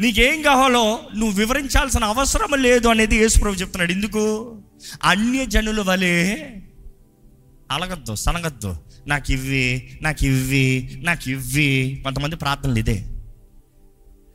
నీకేం 0.00 0.43
కావాలో 0.43 1.00
నువ్వు 1.17 1.39
వివరించాల్సిన 1.39 2.05
అవసరం 2.05 2.62
లేదు 2.62 2.89
అనేది 2.89 3.17
యేసుప్రభు 3.17 3.55
చెప్తున్నాడు. 3.55 3.93
ఎందుకు? 3.93 4.56
అన్య 5.05 5.47
జనుల 5.47 5.81
వలె 5.81 6.35
అలగద్దు 7.71 8.14
సనగద్దు. 8.14 8.76
నాకు 9.07 9.33
ఇవ్వి 9.33 9.99
నాకు 10.02 10.25
ఇవ్వి 10.25 11.00
నాకు 11.05 11.31
ఇవ్వి. 11.31 12.00
కొంతమంది 12.05 12.37
ప్రార్థనలు 12.37 12.78
ఇదే. 12.78 13.05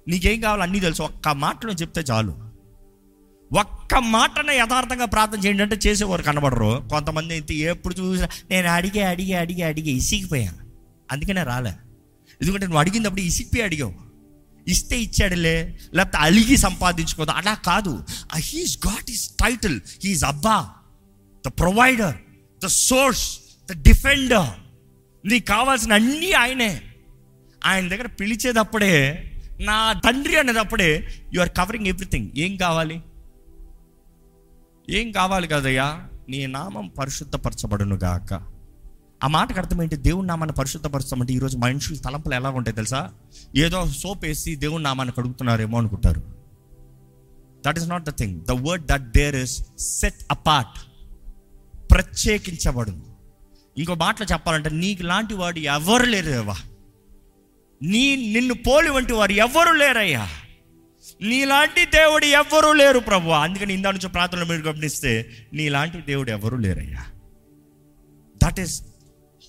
నీకేం 0.08 0.42
కావాలో 0.42 0.64
అన్నీ 0.64 0.80
తెలుసు. 0.80 1.04
ఒక్క 1.04 1.28
మాటలో 1.30 1.74
చెప్తే 1.74 2.02
చాలు. 2.02 2.53
ఒక్క 3.60 3.96
మాటనే 3.96 4.58
యథార్థంగా 4.58 5.06
ప్రార్థన 5.06 5.40
చేయండి 5.40 5.64
అంటే 5.64 5.76
చేసేవారు 5.76 6.22
కనబడరు. 6.22 6.88
కొంతమంది 6.92 7.34
అయితే 7.34 7.56
ఎప్పుడు 7.56 7.94
చూసినా 7.94 8.28
నేను 8.50 8.68
అడిగే 8.68 9.04
అడిగే 9.04 9.34
అడిగే 9.34 9.64
అడిగే 9.64 9.92
ఇసిగిపోయాను 9.92 10.62
అందుకనే 11.12 11.44
రాలే. 11.44 11.74
ఎందుకంటే 12.42 12.66
నువ్వు 12.66 12.80
అడిగినప్పుడు 12.80 13.22
ఇసిగిపోయి 13.22 13.64
అడిగావు. 13.64 13.94
ఇస్తే 14.68 15.02
ఇచ్చాడులే 15.02 15.80
లేకపోతే 15.94 16.18
అలిగి 16.18 16.58
సంపాదించుకోదు? 16.58 17.32
అలా 17.32 17.54
కాదు. 17.54 18.04
He's 18.36 18.78
got 18.88 19.10
is 19.10 19.30
title 19.30 19.82
he's 20.04 20.24
అబ్బా 20.24 20.70
the 21.48 21.48
provider 21.48 22.18
the 22.64 22.68
source 22.68 23.26
the 23.70 23.82
defender 23.82 24.52
నీకు 25.24 25.46
కావాల్సిన 25.46 25.94
అన్నీ 25.94 26.32
ఆయనే. 26.32 26.82
ఆయన 27.66 27.88
దగ్గర 27.88 28.08
పిలిచేటప్పుడే 28.08 28.94
నా 29.60 29.94
తండ్రి 29.94 30.36
అనేటప్పుడే 30.40 30.92
యు 31.34 31.42
ఆర్ 31.42 31.50
కవరింగ్ 31.50 31.88
ఎవ్రీథింగ్ 31.88 32.30
ఏం 32.38 32.58
కావాలి? 32.58 33.02
ఏం 34.90 35.12
కావాలి 35.12 35.48
కదయ్యా? 35.48 36.08
నీ 36.30 36.48
నామం 36.48 36.88
పరిశుద్ధపరచబడును 36.88 37.96
గాక. 37.96 38.34
ఆ 39.24 39.28
మాటకు 39.28 39.60
అర్థం 39.60 39.82
ఏంటి? 39.82 39.96
దేవుని 39.96 40.28
నామాన్ని 40.28 40.56
పరిశుద్ధపరచమంటే 40.56 41.34
ఈరోజు 41.34 41.58
మనుషుల 41.58 41.98
తలంపులు 41.98 42.36
ఎలా 42.36 42.50
ఉంటాయి 42.50 42.76
తెలుసా? 42.76 43.12
ఏదో 43.56 43.88
సోప్ 43.88 44.26
వేసి 44.26 44.56
దేవుని 44.56 44.84
నామాన్ని 44.84 45.14
కడుగుతున్నారేమో 45.18 45.78
అనుకుంటారు. 45.78 46.22
That 47.68 47.80
is 47.80 47.90
not 47.90 48.04
the 48.04 48.10
thing 48.10 48.42
the 48.42 48.52
word 48.52 48.86
that 48.86 49.12
there 49.12 49.36
is 49.36 49.64
set 49.80 50.26
apart 50.32 50.80
ప్రత్యేకించబడింది 51.92 53.06
ఇంకో 53.78 53.96
మాటలో 53.96 54.28
చెప్పాలంటే 54.32 54.70
నీకు 54.70 55.04
లాంటి 55.04 55.34
వాడు 55.34 55.60
ఎవరు 55.60 56.04
లేరువా 56.04 56.56
నీ 57.82 58.34
నిన్ను 58.34 58.54
పోలి 58.54 58.90
వంటి 58.90 59.14
వారు 59.14 59.32
ఎవరు 59.32 59.72
లేరయ్యా? 59.72 60.28
నీలాంటి 61.22 61.86
దేవుడు 61.86 62.26
ఎవ్వరూ 62.26 62.74
లేరు 62.74 63.00
ప్రభు 63.00 63.30
అందుకని 63.30 63.74
ఇందా 63.74 63.92
నుంచి 63.92 64.10
ప్రార్థనలు 64.10 64.46
మీరు 64.46 64.62
గమనిస్తే 64.62 65.30
నీలాంటి 65.54 66.02
దేవుడు 66.02 66.32
ఎవరూ 66.32 66.58
లేరయ్యా. 66.58 67.06
That 68.44 68.60
is 68.60 68.82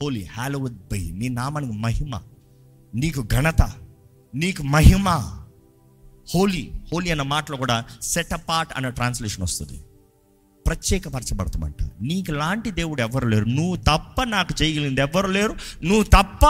holy 0.03 0.25
hallowed 0.25 0.75
by 0.75 1.11
నీ 1.11 1.29
నామానికి 1.29 1.73
మహిమ 1.73 2.21
నీకు 2.95 3.27
ఘనత 3.33 3.73
నీకు 4.35 4.63
మహిమ. 4.63 5.09
హోలీ 6.35 6.71
హోలీ 6.93 7.11
అన్న 7.11 7.23
మాటలో 7.23 7.57
కూడా 7.57 7.85
సెట్ 8.03 8.33
అపార్ట్ 8.33 8.73
అన్న 8.77 8.89
ట్రాన్స్లేషన్ 8.89 9.43
వస్తుంది. 9.43 9.85
ప్రత్యేకపరచబడతామంట. 10.67 11.75
నీకు 12.01 12.33
లాంటి 12.33 12.71
దేవుడు 12.71 13.01
ఎవరు 13.01 13.29
లేరు. 13.29 13.45
నువ్వు 13.45 13.77
తప్ప 13.77 14.23
నాకు 14.23 14.63
చేయగలిగింది 14.63 15.01
ఎవరు 15.01 15.27
లేరు. 15.27 15.55
నువ్వు 15.85 16.03
తప్ప 16.03 16.47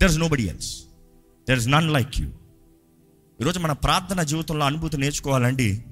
there 0.00 0.10
is 0.10 0.18
no 0.18 0.28
body 0.28 0.48
else 0.48 0.84
there 1.48 1.58
is 1.58 1.68
none 1.68 1.92
like 1.92 2.20
you 2.20 2.30
ఈరోజు 3.40 3.58
మన 3.58 3.72
ప్రార్థన 3.72 4.22
జీవితంలో 4.22 4.66
అనుభూతి 4.66 4.96
నేర్చుకోవాలండి. 4.96 5.84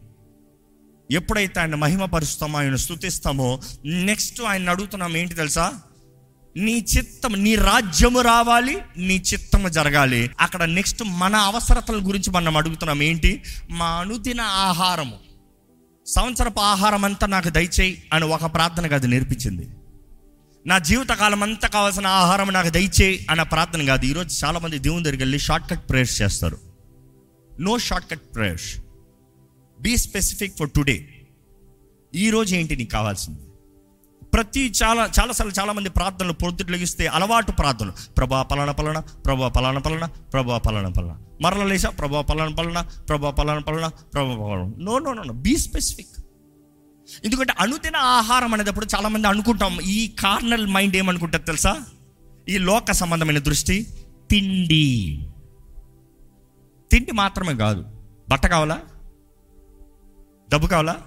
ఎప్పుడైతే 1.11 1.61
ఆయన 1.61 1.75
మహిమపరుస్తామో 1.75 2.59
ఆయన 2.59 2.75
స్థుతిస్తామో 2.75 3.61
నెక్స్ట్ 3.85 4.43
ఆయన 4.43 4.71
అడుగుతున్నాం 4.71 5.17
ఏంటి 5.17 5.35
తెలుసా? 5.35 5.73
నీ 6.57 6.87
చిత్తం 6.99 7.45
నీ 7.45 7.55
రాజ్యము 7.55 8.21
రావాలి 8.21 8.79
నీ 8.97 9.23
చిత్తము 9.33 9.69
జరగాలి. 9.69 10.31
అక్కడ 10.41 10.63
నెక్స్ట్ 10.63 11.03
మన 11.03 11.37
అవసరతల 11.37 12.01
గురించి 12.03 12.31
మనం 12.31 12.57
అడుగుతున్నాం 12.57 13.03
ఏంటి? 13.03 13.43
మా 13.71 13.87
అనుదిన 13.87 14.41
ఆహారము. 14.41 15.17
సంవత్సరపు 16.07 16.61
ఆహారం 16.61 17.05
అంతా 17.05 17.27
నాకు 17.27 17.49
దయచేయి 17.49 18.03
అని 18.13 18.25
ఒక 18.25 18.55
ప్రార్థన 18.55 18.95
అది 18.95 19.07
నేర్పించింది. 19.07 19.69
నా 20.67 20.79
జీవితకాలం 20.79 21.43
అంతా 21.43 21.69
కావాల్సిన 21.69 22.07
ఆహారం 22.07 22.53
నాకు 22.53 22.69
దయచేయి 22.69 23.27
అన్న 23.31 23.43
ప్రార్థన 23.43 23.87
కాదు. 23.87 24.05
ఈరోజు 24.05 24.45
చాలామంది 24.45 24.79
దేవుని 24.79 25.03
దగ్గరికి 25.03 25.23
వెళ్ళి 25.23 25.39
షార్ట్ 25.39 25.71
కట్ 25.71 25.89
ప్రేయర్స్ 25.91 26.23
చేస్తారు. 26.23 26.74
No 27.61 27.79
short 27.79 28.11
cut 28.11 28.35
prayers 28.35 28.77
be 29.81 29.97
specific 29.97 30.59
for 30.59 30.71
today 30.71 31.09
ఈరోజు 32.15 32.57
ఏంటి 32.57 32.77
నీకు 32.77 32.91
కావాల్సింది? 32.91 33.41
ప్రతి 34.35 34.73
చాలా 34.83 35.11
చాలాసార్లు 35.21 35.61
చాలామంది 35.61 35.89
ప్రార్థనలు 35.89 36.33
పొద్దుట 36.33 36.71
లెగిస్తే 36.71 37.07
అలవాటు 37.07 37.53
ప్రార్థనలు. 37.53 37.93
ప్రభా 38.17 38.43
పలానా 38.43 38.73
పలానా 38.73 39.01
ప్రభా 39.01 39.49
పలానా 39.49 39.81
పలానా 39.81 40.07
ప్రభా 40.07 40.59
పలానా 40.59 40.89
పలానా. 40.89 41.21
మరల 41.41 41.65
లేసా 41.65 41.89
ప్రభా 41.89 42.21
పలానా 42.21 42.57
పలానా 42.57 42.83
ప్రభా 42.83 43.31
పలానా 43.31 43.61
పలానా 43.61 43.89
ప్రభా 43.89 44.35
పలానా 44.35 44.73
no 44.79 44.99
no 44.99 45.13
no 45.13 45.33
be 45.33 45.57
specific 45.57 46.09
ఎందుకంటే 47.25 47.55
అనుదిన 47.61 47.97
ఆహారం 47.97 48.55
అనేటప్పుడు 48.55 48.87
చాలామంది 48.97 49.29
అనుకుంటాం 49.29 49.81
ఈ 49.81 50.09
కార్నల్ 50.09 50.67
మైండ్ 50.67 50.97
ఏమనుకుంటారు 50.97 51.43
తెలుసా? 51.43 51.83
ఈ 52.49 52.59
లోక 52.59 52.93
సంబంధమైన 52.93 53.39
దృష్టి 53.39 53.87
తిండి. 54.31 55.27
తిండి 56.91 57.13
మాత్రమే 57.13 57.55
కాదు. 57.55 57.85
బట్ట 58.31 58.47
కావాలా? 58.47 58.81
డబ్బు 60.53 60.67
కావాలా? 60.67 61.03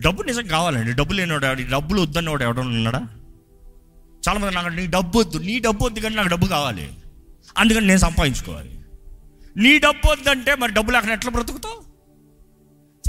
డబ్బు 0.00 0.22
నిజం 0.22 0.46
కావాలండి. 0.46 0.92
డబ్బు 0.92 1.12
లేనివాడు 1.12 1.70
డబ్బులు 1.70 2.00
వద్దన్నవాడు 2.00 2.42
ఎవడన్నా 2.42 2.76
ఉన్నాడా? 2.76 3.08
చాలామంది 4.28 4.54
నాకు 4.54 4.68
నీ 4.68 4.86
డబ్బు 4.86 5.18
వద్దు. 5.18 5.38
నీ 5.38 5.58
డబ్బు 5.58 5.84
వద్దు 5.84 6.00
కానీ 6.00 6.14
నాకు 6.14 6.28
డబ్బు 6.28 6.46
కావాలి. 6.46 6.94
అందుకని 7.58 7.86
నేను 7.86 7.98
సంపాదించుకోవాలి. 7.98 8.80
నీ 9.56 9.78
డబ్బు 9.78 10.12
వద్దంటే 10.12 10.54
మరి 10.54 10.72
డబ్బు 10.72 10.90
లేకుండా 10.90 11.14
ఎట్లా 11.14 11.30
బ్రతుకుతావు? 11.30 11.84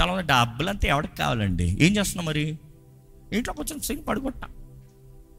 చాలా 0.02 0.12
మంది 0.12 0.22
డబ్బులంతా 0.22 0.88
ఎవరికి 0.88 1.16
కావాలండి? 1.16 1.76
ఏం 1.80 1.96
చేస్తున్నావు 1.96 2.28
మరి? 2.28 2.58
ఇంట్లో 3.32 3.54
కొంచెం 3.54 3.78
తిని 3.78 4.02
పడుకుంటా 4.02 4.48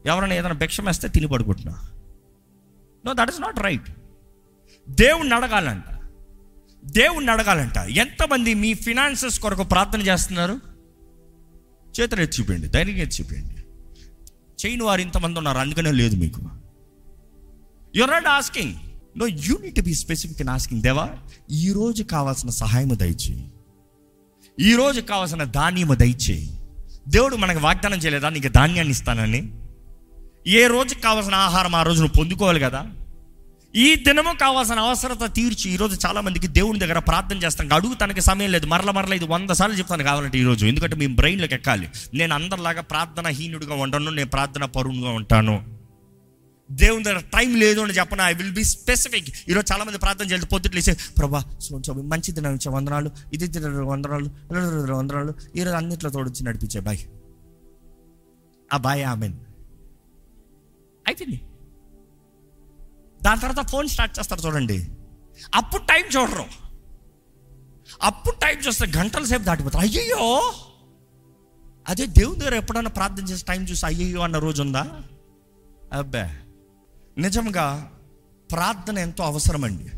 ఎవరైనా 0.06 0.34
ఏదైనా 0.34 0.54
భిక్షం 0.54 0.84
వేస్తే 0.84 1.08
తిని 1.08 1.28
పడుకుంటున్నా. 1.28 1.90
No 3.06 3.12
that 3.12 3.30
is 3.30 3.40
not 3.40 3.58
right 3.58 3.90
దేవుణ్ణి 4.88 5.34
అడగాలంట. 5.34 5.84
దేవుణ్ణి 6.86 7.32
అడగాలంట. 7.32 7.76
ఎంతమంది 7.76 8.54
మీ 8.54 8.74
ఫినాన్సెస్ 8.74 9.40
కొరకు 9.40 9.62
ప్రార్థన 9.62 10.00
చేస్తున్నారు? 10.00 10.60
చేతులు 12.00 12.20
ఎత్తి 12.20 12.42
చూపించండి 12.42 12.68
ధైర్యంగా 12.68 13.02
ఎత్తి 13.02 13.22
చూపించండి. 13.22 13.54
చేయని 14.66 14.82
వారు 14.82 15.00
ఇంతమంది 15.00 15.38
ఉన్నారు 15.38 15.58
అందుకనే 15.58 15.92
లేదు 15.92 16.16
మీకు. 16.16 16.40
Your 17.96 18.10
not 18.10 18.26
asking 18.26 18.74
no 19.18 19.26
you 19.26 19.58
need 19.62 19.80
be 19.80 19.94
specific 19.94 20.40
in 20.40 20.48
asking 20.48 20.82
దేవా 20.82 21.10
ఈ 21.50 21.72
రోజు 21.72 22.02
కావాల్సిన 22.02 22.50
సహాయము 22.50 22.94
దయచేయి. 22.94 23.50
ఈ 24.60 24.74
రోజు 24.74 25.00
కావాల్సిన 25.00 25.44
ధాన్యము 25.44 25.94
దయచేయి. 25.94 26.58
దేవుడు 27.08 27.36
మనకు 27.36 27.58
వాగ్దానం 27.58 27.98
చేయలేదా? 27.98 28.28
నీకు 28.28 28.48
ధాన్యాన్ని 28.48 28.92
ఇస్తానని. 28.92 29.58
ఏ 30.46 30.66
రోజుకి 30.66 31.00
కావాల్సిన 31.00 31.34
ఆహారం 31.34 31.74
ఆ 31.74 31.82
రోజు 31.82 32.00
నువ్వు 32.00 32.18
పొందుకోవాలి 32.18 32.60
కదా? 32.60 32.86
ఈ 33.76 33.94
దినము 33.94 34.38
కావాల్సిన 34.40 34.78
అవసరత 34.78 35.34
తీర్చి 35.34 35.70
ఈరోజు 35.70 36.06
చాలా 36.06 36.20
మందికి 36.20 36.46
దేవుని 36.46 36.78
దగ్గర 36.78 36.98
ప్రార్థన 36.98 37.36
చేస్తాం. 37.36 37.72
అడుగుతానికి 37.72 38.20
సమయం 38.20 38.50
లేదు. 38.50 38.66
మరల 38.66 38.90
మరల 38.90 39.12
ఇది 39.12 39.24
వంద 39.24 39.50
సార్లు 39.50 39.76
చెప్తాను 39.76 40.04
కావాలంటే 40.04 40.38
ఈరోజు. 40.38 40.66
ఎందుకంటే 40.66 40.96
మీ 40.96 41.06
బ్రెయిన్లోకి 41.06 41.54
ఎక్కాలి. 41.54 41.88
నేను 42.14 42.34
అందరిలాగా 42.34 42.82
ప్రార్థన 42.82 43.26
హీనుడిగా 43.28 43.74
ఉండను 43.74 44.10
నేను 44.10 44.30
ప్రార్థన 44.30 44.64
పరువుగా 44.64 45.10
ఉంటాను. 45.10 45.56
దేవుని 46.70 47.04
దగ్గర 47.04 47.18
టైం 47.18 47.56
లేదు 47.56 47.80
అని 47.80 47.92
చెప్పను. 47.92 48.22
ఐ 48.22 48.34
విల్ 48.34 48.52
బి 48.52 48.64
స్పెసిఫిక్ 48.64 49.28
ఈరోజు 49.48 49.72
చాలా 49.72 49.84
మంది 49.84 49.98
ప్రార్థన 49.98 50.24
చేయాలి. 50.24 50.46
పొద్దుట్లు 50.46 50.78
వేసే 50.78 50.96
ప్రభా 51.18 51.44
సో 51.60 51.80
మంచి 51.92 52.32
దినం 52.32 52.54
ఇచ్చే 52.54 52.70
వందనాలు 52.70 53.10
ఇది 53.32 53.58
వందనాలు 53.90 54.30
వందనాలు 54.92 55.34
ఈరోజు 55.56 55.76
అన్నిట్లో 55.76 56.10
తోడొచ్చి 56.10 56.44
నడిపించే 56.44 56.80
బాయ్. 56.80 56.98
ఆ 58.72 58.76
బాయ్ 58.76 59.04
ఆమెన్. 59.04 59.34
అయిపోయింది 61.06 61.40
దాని 63.24 63.40
తర్వాత 63.40 63.70
ఫోన్ 63.70 63.88
స్టార్ట్ 63.88 64.18
చేస్తారు 64.18 64.40
చూడండి. 64.40 64.86
అప్పుడు 65.54 65.82
టైం 65.82 66.04
చూడరు. 66.04 66.44
అప్పుడు 68.02 68.36
టైం 68.36 68.58
చూస్తే 68.58 68.86
గంటల 68.96 69.24
సేపు 69.24 69.42
దాటిపోతారు. 69.42 69.84
అయ్యయ్యో! 69.84 70.52
అదే 71.88 72.06
దేవుని 72.06 72.40
దగ్గర 72.40 72.54
ఎప్పుడన్నా 72.54 72.90
ప్రార్థన 72.90 73.24
చేసి 73.24 73.44
టైం 73.44 73.62
చూసి 73.62 73.86
అయ్యయ్యో 73.86 74.20
అన్న 74.20 74.38
రోజు 74.38 74.62
ఉందా? 74.62 75.02
అబ్బే! 75.92 76.30
నిజంగా 77.18 77.90
ప్రార్థన 78.52 78.98
ఎంతో 78.98 79.24
అవసరమండి. 79.24 79.90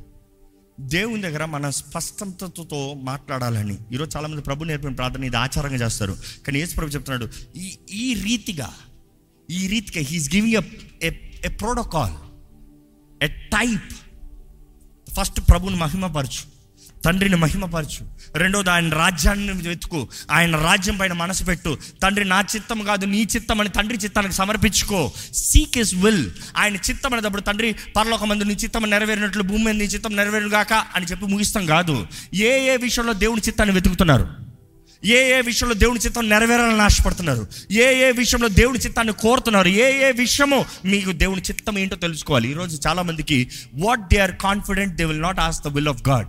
దేవుని 0.81 1.23
దగ్గర 1.23 1.45
మన 1.45 1.71
స్పష్టతతో 1.71 2.95
మాట్లాడాలని. 2.95 3.79
ఈరోజు 3.93 4.17
చాలామంది 4.17 4.43
ప్రభు 4.43 4.65
నేర్పిన 4.65 4.95
ప్రార్థన 4.95 5.25
ఇది 5.25 5.37
ఆచారంగా 5.37 5.77
చేస్తారు. 5.77 6.13
కానీ 6.47 6.59
యేసు 6.59 6.77
ప్రభు 6.77 6.89
చెప్తున్నాడు 6.89 7.29
ఈ 7.57 7.79
ఈ 7.91 8.15
రీతిగా 8.15 8.75
ఈ 9.51 9.67
రీతిగా 9.67 10.05
he's 10.05 10.35
giving 10.35 10.55
a 11.45 11.49
protocol 11.49 12.15
a 13.23 13.27
type 13.27 13.93
first 15.21 15.41
ప్రభుని 15.41 15.77
మహిమపరచు. 15.77 16.57
తండ్రిని 17.05 17.37
మహిమపరచు. 17.37 18.07
రెండోది 18.37 18.71
ఆయన 18.71 18.89
రాజ్యాన్ని 18.89 19.69
వెతుకు. 19.69 20.09
ఆయన 20.31 20.57
రాజ్యం 20.57 20.97
పైన 20.97 21.13
మనసు 21.13 21.45
పెట్టు. 21.45 21.79
తండ్రి 22.03 22.25
నా 22.25 22.41
చిత్తం 22.41 22.83
కాదు 22.83 23.07
నీ 23.07 23.23
చిత్తం 23.23 23.61
అని 23.61 23.69
తండ్రి 23.69 23.99
చిత్తానికి 23.99 24.35
సమర్పించుకో. 24.35 25.13
సీక్ 25.35 25.79
ఇస్ 25.79 25.95
విల్ 25.95 26.31
ఆయన 26.57 26.77
చిత్తం 26.77 27.13
అనేటప్పుడు 27.13 27.41
తండ్రి 27.41 27.77
పరలోక 27.97 28.25
మంది 28.25 28.45
నీ 28.45 28.55
చిత్తం 28.55 28.91
నెరవేరినట్లు 28.91 29.43
భూమి 29.43 29.65
మీద 29.65 29.75
నీ 29.75 29.85
చిత్తం 29.85 30.17
నెరవేరుగాక 30.17 30.73
అని 30.73 31.07
చెప్పి 31.07 31.27
ముగిస్తాం 31.27 31.67
కాదు. 31.67 32.07
ఏ 32.35 32.75
ఏ 32.75 32.77
విషయంలో 32.77 33.13
దేవుని 33.13 33.41
చిత్తాన్ని 33.41 33.75
వెతుకుతున్నారు? 33.75 34.46
ఏ 35.05 35.39
ఏ 35.39 35.41
విషయంలో 35.41 35.75
దేవుని 35.75 36.01
చిత్తం 36.01 36.29
నెరవేరాలని 36.29 36.81
ఆశపడుతున్నారు? 36.81 37.47
ఏ 37.71 38.09
ఏ 38.09 38.13
విషయంలో 38.13 38.49
దేవుని 38.49 38.79
చిత్తాన్ని 38.79 39.13
కోరుతున్నారు? 39.13 39.69
ఏ 39.69 40.09
ఏ 40.09 40.13
విషయమో 40.13 40.65
మీకు 40.85 41.13
దేవుని 41.13 41.41
చిత్తం 41.41 41.79
ఏంటో 41.79 41.97
తెలుసుకోవాలి? 41.97 42.51
ఈరోజు 42.51 42.81
చాలామందికి 42.89 43.51
what 43.75 44.09
they 44.09 44.19
are 44.19 44.37
confident 44.37 44.97
they 44.97 45.05
will 45.05 45.23
not 45.23 45.41
ask 45.41 45.63
the 45.65 45.69
will 45.69 45.89
of 45.89 46.09
God 46.09 46.27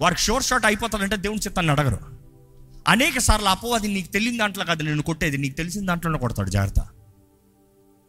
వారికి 0.00 0.20
షోర్ 0.20 0.42
షాట్ 0.42 0.66
అయిపోతాడంటే 0.66 1.16
దేవుని 1.16 1.40
చిత్తాన్ని 1.40 1.72
అడగరు. 1.72 1.98
అనేక 2.88 3.18
సార్లు 3.18 3.48
అపవాది 3.48 3.88
నీకు 3.88 4.12
తెలియని 4.12 4.38
దాంట్లో 4.38 4.64
కాదు 4.64 4.82
నేను 4.82 5.02
కొట్టేది 5.02 5.38
నీకు 5.38 5.54
తెలిసిన 5.54 5.86
దాంట్లోనే 5.86 6.18
కొడతాడు 6.18 6.50
జాగ్రత్త. 6.50 6.80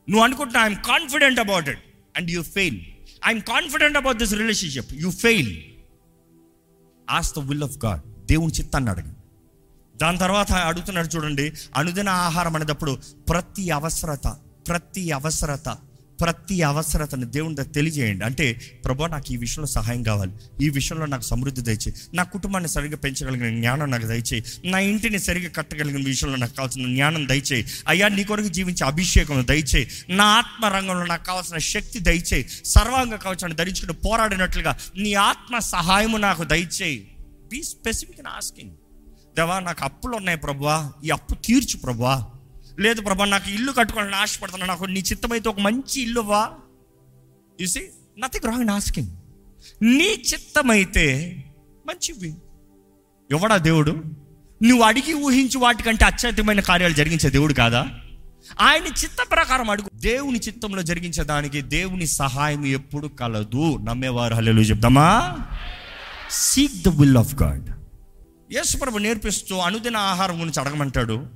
నువ్వు 0.10 0.24
అనుకుంటున్నా 0.24 0.62
I'm 0.64 0.76
confident 0.76 1.40
about 1.40 1.70
it 1.70 1.80
and 2.18 2.32
you 2.32 2.44
fail 2.44 2.80
I'm 3.26 3.42
confident 3.42 3.98
about 3.98 4.18
this 4.18 4.34
relationship 4.34 4.94
you 4.94 5.12
fail 5.12 5.52
ask 7.10 7.34
the 7.36 7.40
will 7.40 7.64
of 7.64 7.86
God 7.86 8.02
దేవుని 8.26 8.54
చిత్తాన్ని 8.54 8.92
అడగండి 8.92 9.13
దాని 10.02 10.18
తర్వాత 10.18 10.52
అడుగుతున్నాడు 10.52 11.08
చూడండి 11.08 11.54
అనుదిన 11.76 12.10
ఆహారం 12.10 12.56
అనేటప్పుడు 12.56 12.98
ప్రతి 13.30 13.70
అవసరత 13.70 14.28
ప్రతి 14.68 15.12
అవసరత 15.12 15.78
ప్రతి 16.22 16.62
అవసరతను 16.62 17.26
దేవుని 17.26 17.56
తెలియజేయండి. 17.56 18.26
అంటే 18.26 18.54
ప్రభా 18.86 19.08
నాకు 19.08 19.34
ఈ 19.34 19.38
విషయంలో 19.38 19.68
సహాయం 19.68 20.04
కావాలి. 20.04 20.32
ఈ 20.66 20.70
విషయంలో 20.70 21.06
నాకు 21.06 21.22
సమృద్ధి 21.22 21.62
దయచేయి. 21.62 21.94
నా 22.14 22.24
కుటుంబాన్ని 22.24 22.70
సరిగ్గా 22.70 22.98
పెంచగలిగిన 22.98 23.60
జ్ఞానం 23.60 23.92
నాకు 23.92 24.06
దయచేయి. 24.06 24.44
నా 24.66 24.80
ఇంటిని 24.80 25.20
సరిగ్గా 25.20 25.50
కట్టగలిగిన 25.50 26.06
విషయంలో 26.06 26.36
నాకు 26.36 26.56
కావాల్సిన 26.56 26.94
జ్ఞానం 26.94 27.30
దయచేయి. 27.30 27.66
అయ్యా 27.88 28.08
నీ 28.08 28.24
కొరకు 28.24 28.48
జీవించే 28.48 28.86
అభిషేకం 28.86 29.48
దయచేయి. 29.48 29.90
నా 30.10 30.24
ఆత్మ 30.24 30.66
రంగంలో 30.66 31.06
నాకు 31.06 31.26
కావాల్సిన 31.26 31.58
శక్తి 31.58 32.00
దయచేయి. 32.00 32.50
సర్వాంగ 32.66 33.16
కవచాన్ని 33.16 33.56
ధరించుకుని 33.56 33.94
పోరాడినట్లుగా 33.94 34.78
నీ 34.96 35.14
ఆత్మ 35.14 35.60
సహాయము 35.60 36.18
నాకు 36.18 36.44
దయచేయి. 36.44 37.16
బీ 37.52 37.64
స్పెసిఫిక్ 37.64 38.20
ఇన్ 38.20 38.28
ఆస్కింగ్ 38.28 38.72
దేవా 39.38 39.60
నాకు 39.60 39.84
అప్పులు 39.84 40.16
ఉన్నాయి 40.16 40.38
ప్రభా 40.38 40.94
ఈ 41.06 41.10
అప్పు 41.10 41.36
తీర్చు 41.36 41.80
ప్రభా 41.80 42.28
లేదు 42.80 43.02
ప్రభా 43.02 43.26
నాకు 43.26 43.50
ఇల్లు 43.50 43.72
కట్టుకోవాలని 43.72 44.16
ఆశపడుతున్నా. 44.16 44.68
నాకు 44.68 44.86
నీ 44.86 45.00
చిత్తమైతే 45.00 45.50
ఒక 45.50 45.60
మంచి 45.60 46.02
ఇల్లువా 46.02 46.50
చూసి 47.62 47.90
నథింగ్ 48.20 48.48
రాంగ్ 48.48 48.70
ఆస్కింగ్ 48.70 49.10
నీ 49.82 50.08
చిత్తమైతే 50.08 51.38
మంచివి. 51.88 52.36
ఎవడా 53.32 53.58
దేవుడు? 53.58 54.04
నువ్వు 54.64 54.84
అడిగి 54.84 55.14
ఊహించి 55.14 55.58
వాటికంటే 55.58 56.06
అత్యధికమైన 56.06 56.60
కార్యాలు 56.60 56.94
జరిగించే 56.94 57.30
దేవుడు 57.30 57.54
కాదా? 57.54 57.88
ఆయన 58.62 58.84
చిత్త 58.84 59.18
ప్రకారం 59.32 59.70
అడుగు. 59.70 59.90
దేవుని 59.96 60.40
చిత్తంలో 60.40 60.82
జరిగించే 60.82 61.24
దానికి 61.24 61.62
దేవుని 61.62 62.08
సహాయం 62.08 62.66
ఎప్పుడు 62.66 63.08
కలదు. 63.08 63.78
నమ్మేవారు. 63.78 64.36
హల్లెలూయా 64.36 64.68
చెప్తామా 64.68 65.38
seek 66.32 66.84
the 66.84 66.88
will 66.88 67.18
of 67.18 67.36
God 67.44 67.83
యేసుప్రభు 68.54 68.98
నేర్పిస్తూ 68.98 69.58
అనుదిన 69.58 69.98
ఆహారం 69.98 70.42
గురించి 70.42 70.60
అడగమంటాడు. 70.60 71.28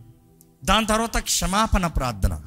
దాని 0.66 0.86
తర్వాత 0.86 1.18
క్షమాపణ 1.18 1.88
ప్రార్థన. 1.88 2.42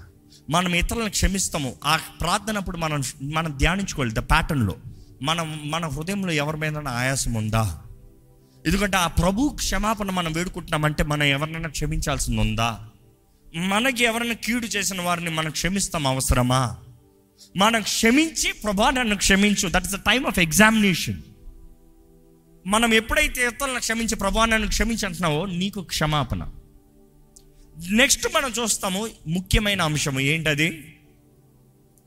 మనం 0.51 0.75
ఇతరులను 0.75 1.11
క్షమిస్తాము. 1.11 1.75
ఆ 1.85 1.97
ప్రార్థన 1.97 2.59
అప్పుడు 2.59 2.77
మనం 2.77 3.03
మనం 3.23 3.59
ధ్యానించుకోవాలి. 3.59 4.15
ద 4.15 4.19
ప్యాటర్న్లో 4.19 4.77
మనం 5.23 5.61
మన 5.65 5.87
హృదయంలో 5.87 6.33
ఎవరి 6.33 6.57
మీద 6.57 6.79
ఆయాసం 6.79 7.35
ఉందా? 7.35 7.83
ఎందుకంటే 8.67 8.97
ఆ 8.97 9.07
ప్రభు 9.07 9.49
క్షమాపణ 9.49 10.11
మనం 10.11 10.33
వేడుకుంటున్నామంటే 10.33 11.03
మనం 11.03 11.23
ఎవరినైనా 11.23 11.69
క్షమించాల్సింది 11.69 12.41
ఉందా? 12.41 12.89
మనకి 13.57 14.05
ఎవరైనా 14.05 14.35
కీడు 14.35 14.67
చేసిన 14.67 15.01
వారిని 15.01 15.31
మనం 15.31 15.51
క్షమిస్తాం 15.51 16.07
అవసరమా? 16.07 16.77
మనం 17.57 17.83
క్షమించి 17.83 18.53
ప్రభా 18.53 18.91
నన్ను 18.91 19.17
క్షమించు. 19.17 19.69
That 19.69 19.85
is 19.85 19.95
the 19.95 19.97
time 19.97 20.27
of 20.27 20.39
examination 20.39 21.23
మనం 22.67 22.95
ఎప్పుడైతే 22.95 23.47
ఇతరులను 23.47 23.79
క్షమించి 23.79 24.17
ప్రభా 24.17 24.45
నన్ను 24.45 24.69
క్షమించి 24.69 25.07
అంటున్నావో 25.07 25.47
నీకు 25.47 25.83
క్షమాపణ. 25.83 26.53
నెక్స్ట్ 27.91 28.29
మనం 28.35 28.53
చూస్తాము 28.63 29.09
ముఖ్యమైన 29.29 29.83
అంశము 29.83 30.21
ఏంటది? 30.21 30.99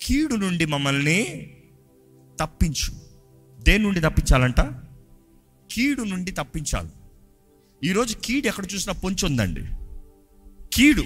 కీడు 0.02 0.36
నుండి 0.36 0.66
మమ్మల్ని 0.66 1.52
తప్పించు. 2.42 2.94
దేని 3.60 3.84
నుండి 3.84 4.00
తప్పించాలంట? 4.00 4.60
కీడు 5.72 6.04
నుండి 6.04 6.32
తప్పించాలి. 6.32 6.90
ఈరోజు 7.84 8.18
కీడు 8.18 8.48
ఎక్కడ 8.48 8.66
చూసినా 8.74 8.94
పొంచి 8.94 9.26
ఉందండి. 9.26 9.62
కీడు. 10.74 11.04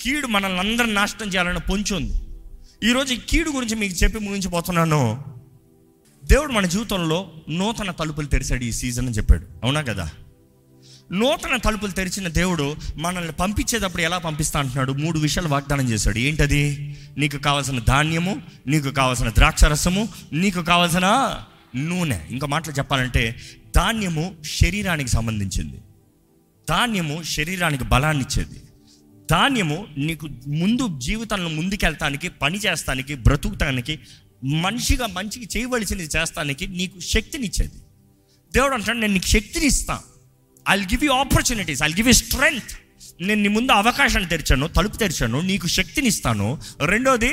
కీడు 0.00 0.26
మనల్ని 0.26 0.58
అందరిని 0.58 0.94
నాశనం 0.94 1.28
చేయాలని 1.28 1.60
పొంచి 1.60 1.94
ఉంది. 1.94 2.14
ఈరోజు 2.88 3.14
ఈ 3.14 3.16
కీడు 3.16 3.50
గురించి 3.50 3.76
మీకు 3.76 3.94
చెప్పి 3.94 4.18
ముగించిపోతున్నాను 4.18 5.31
దేవుడు 6.24 6.52
మన 6.52 6.66
జీవితంలో 6.66 7.32
నూతన 7.50 7.90
తలుపులు 7.90 8.26
తెరిచాడు 8.26 8.64
ఈ 8.64 8.72
సీజన్ 8.72 9.06
అని 9.06 9.16
చెప్పాడు. 9.16 9.46
అవునా 9.64 9.82
కదా? 9.82 10.10
నూతన 11.12 11.56
తలుపులు 11.56 11.90
తెరిచిన 11.90 12.28
దేవుడు 12.28 12.76
మనల్ని 12.96 13.32
పంపించేటప్పుడు 13.32 14.02
ఎలా 14.02 14.18
పంపిస్తా 14.18 14.60
అంటున్నాడు? 14.60 14.92
మూడు 14.92 15.18
విషయాలు 15.18 15.48
వాగ్దానం 15.48 15.88
చేశాడు. 15.88 16.18
ఏంటది? 16.18 16.96
నీకు 17.18 17.36
కావాల్సిన 17.36 17.78
ధాన్యము 17.78 18.42
నీకు 18.66 18.90
కావాల్సిన 18.90 19.28
ద్రాక్షరసము 19.28 20.08
నీకు 20.32 20.62
కావాల్సిన 20.62 21.34
నూనె. 21.76 22.20
ఇంకా 22.30 22.46
మాటలు 22.46 22.72
చెప్పాలంటే 22.72 23.36
ధాన్యము 23.76 24.34
శరీరానికి 24.44 25.10
సంబంధించింది. 25.10 25.76
ధాన్యము 26.68 27.22
శరీరానికి 27.22 27.84
బలాన్ని 27.84 28.24
ఇచ్చేది. 28.24 28.62
ధాన్యము 29.30 29.86
నీకు 29.96 30.28
ముందు 30.48 30.98
జీవితంలో 30.98 31.48
ముందుకెళ్తానికి 31.48 32.28
పని 32.28 32.58
చేస్తానికి 32.58 33.14
బ్రతుకుతానికి 33.14 33.98
మనిషిగా 34.44 35.06
మంచికి 35.06 35.58
చేయవలసింది 35.58 36.02
చేస్తానికి 36.02 36.66
నీకు 36.66 37.00
శక్తినిచ్చేది. 37.00 37.78
దేవుడు 38.52 38.74
అంటాడు 38.74 38.98
నేను 38.98 39.12
నీకు 39.12 39.26
శక్తిని 39.26 39.66
ఇస్తాను 39.66 40.00
I 40.68 40.76
give 40.76 41.04
you 41.04 41.12
opportunities 41.12 41.82
I 41.82 41.88
give 41.88 42.06
you 42.06 42.12
strength 42.12 42.78
నేను 43.20 43.42
నీ 43.42 43.48
ముందు 43.48 43.72
అవకాశాన్ని 43.72 44.30
తెరిచాను 44.30 44.68
తలుపు 44.68 44.96
తెరిచాను 44.96 45.40
నీకు 45.40 45.66
శక్తిని 45.66 46.08
ఇస్తాను 46.08 46.60
రెండోది 46.86 47.32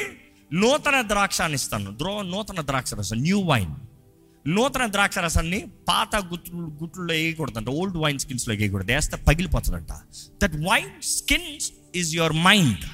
నూతన 0.53 1.01
ద్రాక్షాన్ని 1.07 1.55
ఇస్తాను 1.55 1.97
ద్రో 1.97 2.21
నూతన 2.21 2.61
ద్రాక్ష 2.61 2.93
రసం 2.93 3.17
న్యూ 3.17 3.39
వైన్ 3.39 3.75
నూతన 4.47 4.91
ద్రాక్ష 4.91 5.17
రసాన్ని 5.17 5.65
పాత 5.87 6.15
గుట్లు 6.15 6.55
గుట్లో 6.55 7.13
వేయకూడదంట 7.13 7.67
ఓల్డ్ 7.67 7.97
వైన్ 7.97 8.19
స్కిన్స్లో 8.19 8.55
వేయకూడదు. 8.55 8.91
వేస్తే 8.91 9.17
పగిలిపోతుందంట. 9.17 9.91
That 10.43 10.55
wine 10.55 11.01
skins 11.01 11.71
is 11.95 12.15
your 12.15 12.33
mind 12.33 12.85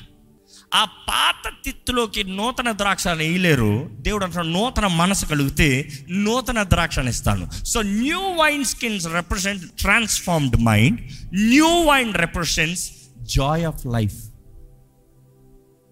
ఆ 0.74 0.86
పాత 0.86 1.54
తిత్తులోకి 1.66 2.24
నూతన 2.24 2.72
ద్రాక్ష 2.72 3.08
వేయలేరు. 3.08 3.90
దేవుడు 3.92 4.24
అంటున్నాడు 4.24 4.48
నూతన 4.48 4.88
మనసు 4.88 5.26
కలిగితే 5.26 5.92
నూతన 6.10 6.64
ద్రాక్షని 6.64 7.10
ఇస్తాను. 7.10 7.66
So 7.66 7.82
new 7.82 8.20
wine 8.20 8.66
skins 8.66 9.08
represent 9.08 9.72
transformed 9.72 10.56
mind 10.56 11.02
new 11.36 11.68
wine 11.68 12.14
represents 12.16 12.92
joy 13.20 13.64
of 13.64 13.86
life 13.86 14.26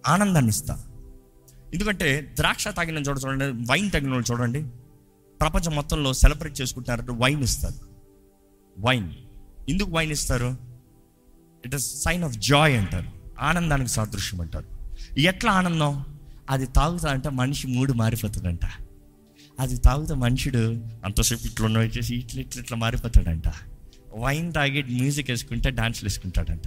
ఆనందాన్ని 0.08 0.50
ఇస్తా. 0.50 0.84
ఎందుకంటే 1.74 2.34
ద్రాక్ష 2.36 2.68
తాగిన 2.68 2.98
చోట 2.98 3.18
చూడండి 3.26 3.46
వైన్ 3.46 3.92
తాగిన 3.92 4.12
వాళ్ళు 4.12 4.32
చూడండి 4.32 4.64
ప్రపంచం 5.42 5.76
మొత్తంలో 5.76 6.14
సెలబ్రేట్ 6.14 6.62
చేసుకుంటున్నారంటే 6.62 7.12
వైన్ 7.12 7.44
ఇస్తారు. 7.44 7.76
వైన్ 8.80 9.12
ఎందుకు 9.70 9.92
వైన్ 9.92 10.12
ఇస్తారు? 10.12 10.58
It 11.66 11.76
is 11.76 12.04
sign 12.04 12.24
of 12.24 12.38
joy 12.38 12.78
అంటారు. 12.78 13.23
ఆనందానికి 13.42 13.90
సాదృశ్యం 13.90 14.42
అంటారు. 14.42 14.66
ఎట్లా 15.20 15.52
ఆనందం? 15.52 16.06
అది 16.50 16.66
తాగుతా 16.66 17.12
అంటే 17.12 17.30
మనిషి 17.30 17.68
మూడు 17.68 17.94
మారిపోతుందంట 17.94 18.66
అది 19.60 19.78
తాగుతా 19.78 20.16
మనుషుడు 20.16 20.82
అంతసేపు 21.06 21.48
ఇట్లా 21.48 21.66
ఉన్న 21.66 21.78
వచ్చేసి 21.78 22.16
ఇట్లా 22.16 22.42
ఇట్లా 22.42 22.64
ఇట్లా 22.64 22.78
మారిపోతాడంట. 22.78 23.44
వైన్ 24.18 24.54
తాగి 24.54 24.84
మ్యూజిక్ 24.84 25.30
వేసుకుంటే 25.30 25.70
డాన్స్లు 25.70 26.10
వేసుకుంటాడంట. 26.10 26.62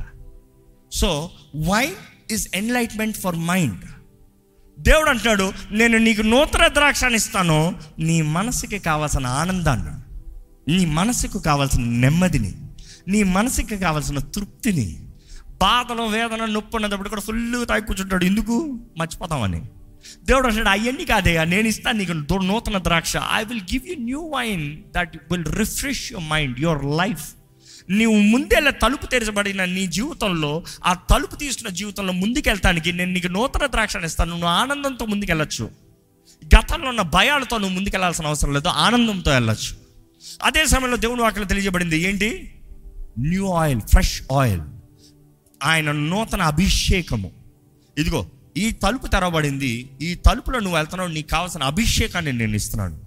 So 0.93 1.31
wine 1.67 1.95
is 2.33 2.49
enlightenment 2.55 3.17
for 3.17 3.37
mind 3.37 3.85
దేవుడు 4.79 5.11
అంటున్నాడు 5.11 5.53
నేను 5.71 5.99
నీకు 5.99 6.23
నూతన 6.23 6.69
ద్రాక్షాన్ని 6.69 7.17
ఇస్తాను. 7.17 7.75
నీ 7.99 8.23
మనసుకి 8.23 8.79
కావాల్సిన 8.79 9.27
ఆనందాన్ని 9.27 10.07
నీ 10.77 10.85
మనసుకు 10.85 11.39
కావాల్సిన 11.39 11.85
నెమ్మదిని 11.85 12.55
నీ 13.09 13.23
మనసుకి 13.23 13.79
కావాల్సిన 13.79 14.19
తృప్తిని 14.19 15.06
బాధలు 15.63 16.03
వేదన 16.03 16.45
నొప్పి 16.45 16.77
ఉన్నప్పుడు 16.77 17.09
కూడా 17.09 17.21
ఫుల్గా 17.21 17.65
తాగి 17.65 17.81
కూర్చుంటాడు. 17.81 18.25
ఎందుకు? 18.25 18.81
మర్చిపోతామని. 18.99 19.63
దేవుడు 20.25 20.47
అంటాడు 20.47 20.69
అవన్నీ 20.69 21.05
కాదయ్యా 21.05 21.45
నేను 21.45 21.69
ఇస్తాను 21.69 21.99
నీకు 21.99 22.13
నూతన 22.35 22.79
ద్రాక్ష. 22.79 23.13
I 23.33 23.45
will 23.45 23.61
give 23.61 23.89
you 23.89 23.95
new 23.99 24.21
wine 24.21 24.83
that 24.97 25.17
will 25.33 25.45
refresh 25.47 26.13
your 26.13 26.29
mind 26.29 26.61
your 26.61 26.85
life 26.85 27.35
నీవు 27.91 28.17
ముందేలా 28.17 28.71
తలుపు 28.71 29.07
తెరచబడిన 29.07 29.65
నీ 29.65 29.87
జీవితంలో 29.87 30.65
ఆ 30.85 30.93
తలుపు 30.93 31.37
తీసిన 31.37 31.69
జీవితంలో 31.69 32.13
ముందుకెళ్తానికి 32.13 32.93
నేను 32.93 33.13
నీకు 33.13 33.27
నూతన 33.27 33.67
ద్రాక్షను 33.67 34.07
ఇస్తాను. 34.07 34.31
నువ్వు 34.31 34.49
ఆనందంతో 34.49 35.07
ముందుకెళ్ళచ్చు. 35.07 35.71
గతంలో 36.57 36.89
ఉన్న 36.89 37.03
భయాలతో 37.03 37.59
నువ్వు 37.59 37.75
ముందుకెళ్ళాల్సిన 37.75 38.27
అవసరం 38.27 38.53
లేదు 38.53 38.69
ఆనందంతో 38.69 39.31
వెళ్ళచ్చు. 39.31 39.77
అదే 40.43 40.67
సమయంలో 40.67 40.97
దేవుని 40.97 41.23
వాక్యం 41.23 41.47
తెలియజేయబడింది 41.47 41.99
ఏంటి? 41.99 42.55
న్యూ 43.19 43.53
ఆయిల్ 43.53 43.81
ఫ్రెష్ 43.81 44.23
ఆయిల్ 44.33 44.61
ఆయన 45.65 45.93
నూతన 45.93 46.43
అభిషేకము. 46.43 47.31
ఇదిగో 47.99 48.27
ఈ 48.57 48.71
తలుపు 48.71 49.07
తెరవబడింది 49.07 49.91
ఈ 50.03 50.15
తలుపులో 50.15 50.61
నువ్వు 50.61 50.77
వెళ్తున్నావు 50.77 51.11
నీకు 51.11 51.29
కావాల్సిన 51.29 51.63
అభిషేకాన్ని 51.63 52.33
నేను 52.33 52.55
ఇస్తున్నాను. 52.55 53.01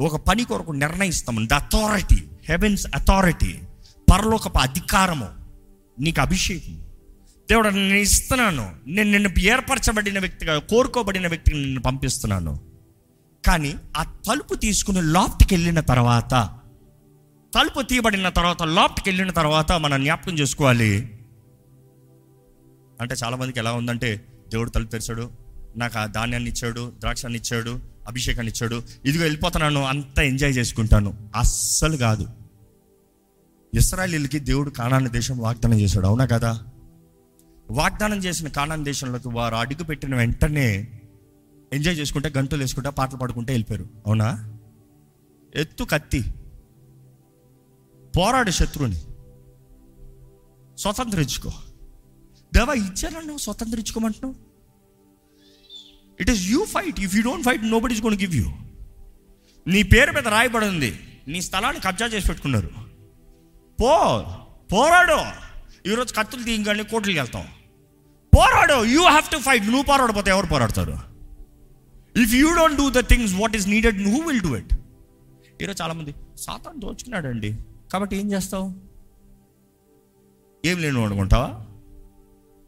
ఒక 0.00 0.16
పని 0.16 0.44
కొరకు 0.44 0.72
నిర్ణయిస్తాము. 0.72 1.46
ద 1.46 1.52
అథారిటీ 1.52 2.22
హెవెన్స్ 2.48 2.86
అథారిటీ 2.94 3.58
పరలోకపు 4.12 4.58
అధికారము 4.58 5.28
నీకు 6.00 6.20
అభిషేకం 6.20 6.84
దేవుడు 7.50 7.68
నేను 7.68 7.94
ఇస్తున్నాను. 7.94 8.72
నేను 8.86 9.10
నిన్ను 9.10 9.38
ఏర్పరచబడిన 9.38 10.18
వ్యక్తిగా 10.18 10.58
కోరుకోబడిన 10.58 11.28
వ్యక్తిని 11.28 11.62
నిన్ను 11.62 11.80
పంపిస్తున్నాను. 11.80 12.60
కానీ 13.46 13.74
ఆ 13.96 14.02
తలుపు 14.02 14.54
తీసుకుని 14.54 15.02
లాఫ్ట్కి 15.02 15.54
వెళ్ళిన 15.54 15.80
తర్వాత 15.80 16.50
తలుపు 17.54 17.82
తీయబడిన 17.82 18.28
తర్వాత 18.28 18.62
లాఫ్ట్కి 18.62 19.10
వెళ్ళిన 19.10 19.30
తర్వాత 19.30 19.72
మనం 19.72 20.02
జ్ఞాపకం 20.02 20.32
చేసుకోవాలి 20.32 21.19
అంటే 23.00 23.14
చాలామందికి 23.24 23.58
ఎలా 23.58 23.72
ఉందంటే 23.72 24.26
దేవుడు 24.48 24.70
తలుపు 24.70 24.90
తెరిచాడు 24.90 25.30
నాకు 25.76 25.98
ఆ 25.98 26.06
ధాన్యాన్ని 26.06 26.50
ఇచ్చాడు 26.50 26.92
ద్రాక్షాన్ని 26.98 27.38
ఇచ్చాడు 27.38 27.80
అభిషేకాన్ని 28.08 28.52
ఇచ్చాడు 28.52 28.82
ఇదిగో 29.04 29.22
వెళ్ళిపోతున్నాను 29.22 29.82
అంతా 29.82 30.22
ఎంజాయ్ 30.22 30.56
చేసుకుంటాను. 30.56 31.30
అస్సలు 31.36 31.96
కాదు. 31.96 32.26
ఇస్రాయలీలకి 33.74 34.38
దేవుడు 34.38 34.70
కానాని 34.70 35.08
దేశం 35.08 35.38
వాగ్దానం 35.38 35.80
చేశాడు 35.80 36.06
అవునా 36.06 36.26
కదా? 36.26 36.62
వాగ్దానం 37.70 38.18
చేసిన 38.18 38.48
కానాన్ 38.48 38.84
దేశంలోకి 38.84 39.28
వారు 39.28 39.54
అడుగు 39.54 39.84
పెట్టిన 39.84 40.14
వెంటనే 40.14 40.88
ఎంజాయ్ 41.72 41.98
చేసుకుంటే 41.98 42.32
గంటలు 42.38 42.60
వేసుకుంటే 42.60 42.90
పాటలు 42.90 43.16
పాడుకుంటే 43.16 43.52
వెళ్ళిపోయారు 43.52 43.88
అవునా? 44.06 44.58
ఎత్తు 45.54 45.84
కత్తి. 45.84 46.34
పోరాడు 48.16 48.50
శత్రువుని. 48.50 48.96
స్వతంత్రించుకో. 50.78 51.52
దేవా 52.54 52.74
ఇచ్చానన్నా 52.74 53.36
స్వతంత్రించుకోమంటున్నావు? 53.36 54.34
It 56.20 56.30
is 56.30 56.46
you 56.46 56.64
fight 56.64 57.00
if 57.00 57.16
you 57.16 57.22
don't 57.22 57.44
fight 57.44 57.64
no 57.64 57.80
but 57.80 57.92
is 57.92 58.02
gone 58.02 58.14
give 58.14 58.34
you 58.36 58.46
నీ 59.66 59.82
పేరు 59.82 60.12
మీద 60.12 60.28
రాయబడి 60.28 60.66
ఉంది 60.66 61.00
నీ 61.28 61.42
స్థలాన్ని 61.42 61.80
కబ్జా 61.80 62.06
చేసి 62.06 62.26
పెట్టుకున్నారు. 62.26 62.70
పో 63.80 63.92
పోరాడు. 64.72 65.50
ఈరోజు 65.88 66.14
కత్తులు 66.14 66.42
తీయగానే 66.42 66.82
కోట్లకి 66.82 67.18
వెళ్తాం. 67.18 67.46
పోరాడు. 68.36 68.84
యూ 68.84 69.02
హ్యావ్ 69.02 69.30
టు 69.32 69.36
ఫైట్ 69.36 69.64
నువ్వు 69.64 69.82
పోరాడపోతే 69.82 70.30
ఎవరు 70.30 70.46
పోరాడతారు? 70.46 70.98
If 72.22 72.34
you 72.34 72.54
don't 72.56 72.76
do 72.76 72.90
the 72.90 72.98
things 72.98 73.34
what 73.34 73.56
is 73.56 73.68
needed 73.68 74.08
who 74.08 74.20
will 74.28 74.40
do 74.40 74.56
it 74.56 74.74
ఈరోజు 75.62 75.82
చాలామంది 75.82 76.14
సాతాన్ని 76.36 76.80
దోచుకున్నాడండి. 76.80 77.58
కాబట్టి 77.92 78.16
ఏం 78.16 78.32
చేస్తావు? 78.32 78.68
ఏం 80.64 80.78
లేను 80.78 81.04
అనుకుంటావా? 81.04 81.66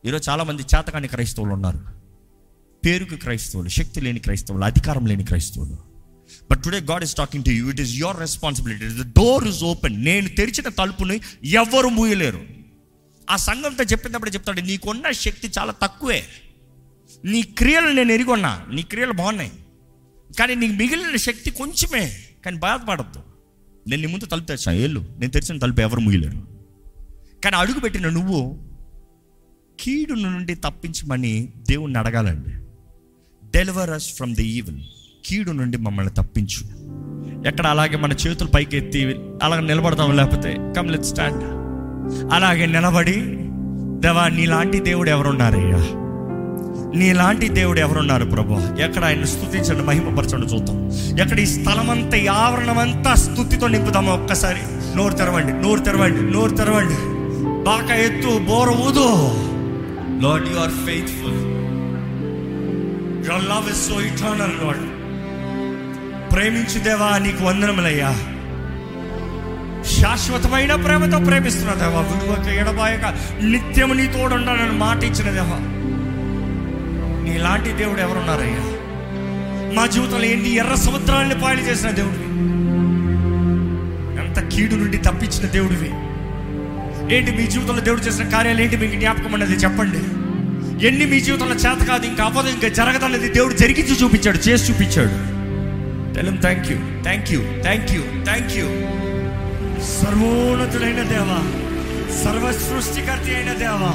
ఈరోజు 0.06 0.30
చాలామంది 0.30 0.62
చేతకాని 0.62 1.08
క్రైస్తవులు 1.08 1.52
ఉన్నారు. 1.52 1.80
పేరుకు 2.84 3.14
క్రైస్తవులు 3.14 3.68
శక్తి 3.68 4.00
లేని 4.00 4.20
క్రైస్తవులు 4.20 4.64
అధికారం 4.64 5.06
లేని 5.06 5.24
క్రైస్తవులు. 5.24 5.78
But 6.50 6.62
today 6.62 6.80
God 6.80 7.04
is 7.04 7.14
talking 7.14 7.44
to 7.44 7.50
you 7.50 7.70
it 7.70 7.80
is 7.80 7.94
your 7.94 8.20
responsibility 8.20 8.84
the 8.84 9.06
door 9.06 9.48
is 9.48 9.64
open 9.64 10.04
నేను 10.04 10.28
తెరిచిన 10.28 10.68
తలుపుని 10.68 11.20
ఎవరు 11.44 11.88
మూయలేరు. 11.88 12.40
ఆ 13.30 13.36
సంఘంతో 13.36 13.84
చెప్పినప్పుడు 13.84 14.30
చెప్తాడు 14.30 14.60
నీకున్న 14.60 15.10
శక్తి 15.10 15.50
చాలా 15.58 15.74
తక్కువే. 15.82 16.24
నీ 17.24 17.42
క్రియలు 17.42 17.86
నేను 17.86 18.12
ఎరిగొన్నా. 18.12 18.66
నీ 18.72 18.82
క్రియలు 18.82 19.12
బాగున్నాయి. 19.12 19.52
కానీ 20.38 20.54
నీకు 20.54 20.72
మిగిలిన 20.72 21.16
శక్తి 21.16 21.50
కొంచెమే. 21.50 22.18
కానీ 22.44 22.56
బాధపడద్దు. 22.56 23.20
నేను 23.88 24.02
నీ 24.02 24.08
ముందు 24.08 24.26
తలుపు 24.26 24.46
తెరిచాను. 24.46 24.78
ఏళ్ళు 24.78 25.06
నేను 25.18 25.32
తెరిచిన 25.32 25.58
తలుపు 25.58 25.80
ఎవరు 25.80 26.00
ముగిలేరు 26.00 26.48
కానీ 27.44 27.56
అడుగుపెట్టిన 27.56 28.08
నువ్వు 28.08 28.71
కీడు 29.83 30.14
నుండి 30.14 30.55
తప్పించమని 30.55 31.49
దేవుణ్ణి 31.71 31.99
అడగాలండి. 31.99 32.51
Deliver 33.59 33.90
us 33.90 34.14
from 34.14 34.35
the 34.35 34.45
even 34.45 34.81
కీడు 35.25 35.53
నుండి 35.53 35.77
మమ్మల్ని 35.77 36.12
తప్పించు. 36.12 36.64
ఎక్కడ 37.49 37.66
అలాగే 37.66 37.97
మన 37.97 38.12
చేతులు 38.12 38.49
పైకి 38.49 38.77
ఎత్తి 38.77 39.16
అలాగే 39.42 39.61
నిలబడతాం 39.61 40.16
లేకపోతే 40.16 40.57
కమ్ 40.77 40.90
లెట్ 40.90 41.05
స్టాండ్ 41.05 41.45
అలాగే 42.33 42.66
నిలబడి 42.66 43.14
దేవా 44.01 44.29
నీలాంటి 44.29 44.81
దేవుడు 44.81 45.11
ఎవరున్నారయ్యా? 45.11 45.79
నీలాంటి 46.99 47.49
దేవుడు 47.49 47.79
ఎవరున్నారు 47.79 48.25
ప్రభు? 48.25 48.83
ఎక్కడ 48.83 49.05
ఆయన 49.05 49.25
స్థుతించండి 49.25 49.83
మహిమపరచండి 49.83 50.47
చూద్దాం. 50.47 50.90
ఎక్కడ 51.21 51.40
ఈ 51.40 51.47
స్థలమంతా 51.47 52.16
ఈ 52.16 52.27
ఆవరణమంతా 52.27 53.14
స్థుతితో 53.14 53.68
నింపుదాము 53.68 54.12
ఒక్కసారి. 54.12 54.61
నోరు 54.97 55.14
తెరవండి 55.14 55.53
నోరు 55.53 55.81
తెరవండి 55.81 56.33
నోరు 56.33 56.57
తెరవండి. 56.57 57.23
బాక 57.64 57.90
ఎత్తు 57.90 58.38
బోర 58.38 58.68
ఊదు. 58.68 59.42
Lord 60.22 60.48
you 60.48 60.56
are 60.56 60.70
faithful 60.70 61.40
your 63.26 63.44
love 63.44 63.70
is 63.70 63.88
so 63.88 64.00
eternal 64.00 64.56
Lord 64.62 64.87
ప్రేమించు 66.32 66.78
దేవా 66.78 67.18
నీకు 67.18 67.44
వందనములయ్యా. 67.44 68.11
శాశ్వతమైన 69.85 70.74
ప్రేమతో 70.74 71.18
ప్రేమిస్తున్న 71.18 71.74
దేవా 71.74 72.00
విడువక 72.00 72.48
ఎడబాయక 72.48 73.04
నిత్యము 73.42 73.94
నీ 73.94 74.06
తోడుండాలని 74.06 74.72
మాట 74.72 75.04
ఇచ్చిన 75.04 75.30
దేవా. 75.30 75.58
నీలాంటి 77.24 77.72
దేవుడు 77.72 78.00
ఎవరున్నారయ్యా? 78.00 78.62
మా 79.74 79.87
జీవితంలో 79.87 80.24
ఏంటి 80.24 80.50
ఎర్ర 80.50 80.74
సముద్రాన్ని 80.74 81.40
పాడి 81.40 81.62
చేసిన 81.62 81.90
దేవుడివి. 81.90 82.28
ఎంత 84.20 84.48
కీడు 84.48 84.74
నుండి 84.74 84.96
తప్పించిన 84.96 85.46
దేవుడివి. 85.46 85.90
ఏంటి 87.10 87.30
మీ 87.30 87.46
జీవితంలో 87.46 87.82
దేవుడు 87.82 88.00
చేసిన 88.00 88.28
కార్యాలు 88.28 88.60
ఏంటి 88.60 88.76
మీకు 88.76 88.96
జ్ఞాపకం 89.00 89.34
అనేది 89.34 89.52
చెప్పండి? 89.52 90.02
ఎన్ని 90.86 91.06
మీ 91.06 91.20
జీవితంలో 91.20 91.54
చేత 91.54 91.86
కాదు 91.88 92.06
ఇంకా 92.06 92.24
అవ్వదు 92.24 92.48
ఇంకా 92.48 92.68
జరగదనేది 92.68 93.28
దేవుడు 93.28 93.54
జరిగించి 93.54 93.94
చూపించాడు 94.02 94.36
చేసి 94.36 94.72
చూపించాడు. 94.72 95.16
తెలం 96.14 96.36
thank 96.36 96.70
you 96.70 96.76
thank 97.02 97.32
you 97.32 97.40
thank 97.62 97.92
you 97.92 98.02
thank 98.24 98.52
you 98.58 98.66
సర్వోన్నతుడైన 99.82 101.02
దేవా 101.02 101.40
సర్వ 102.22 102.52
సృష్టికర్త 102.52 103.28
అయిన 103.36 103.52
దేవా 103.52 103.92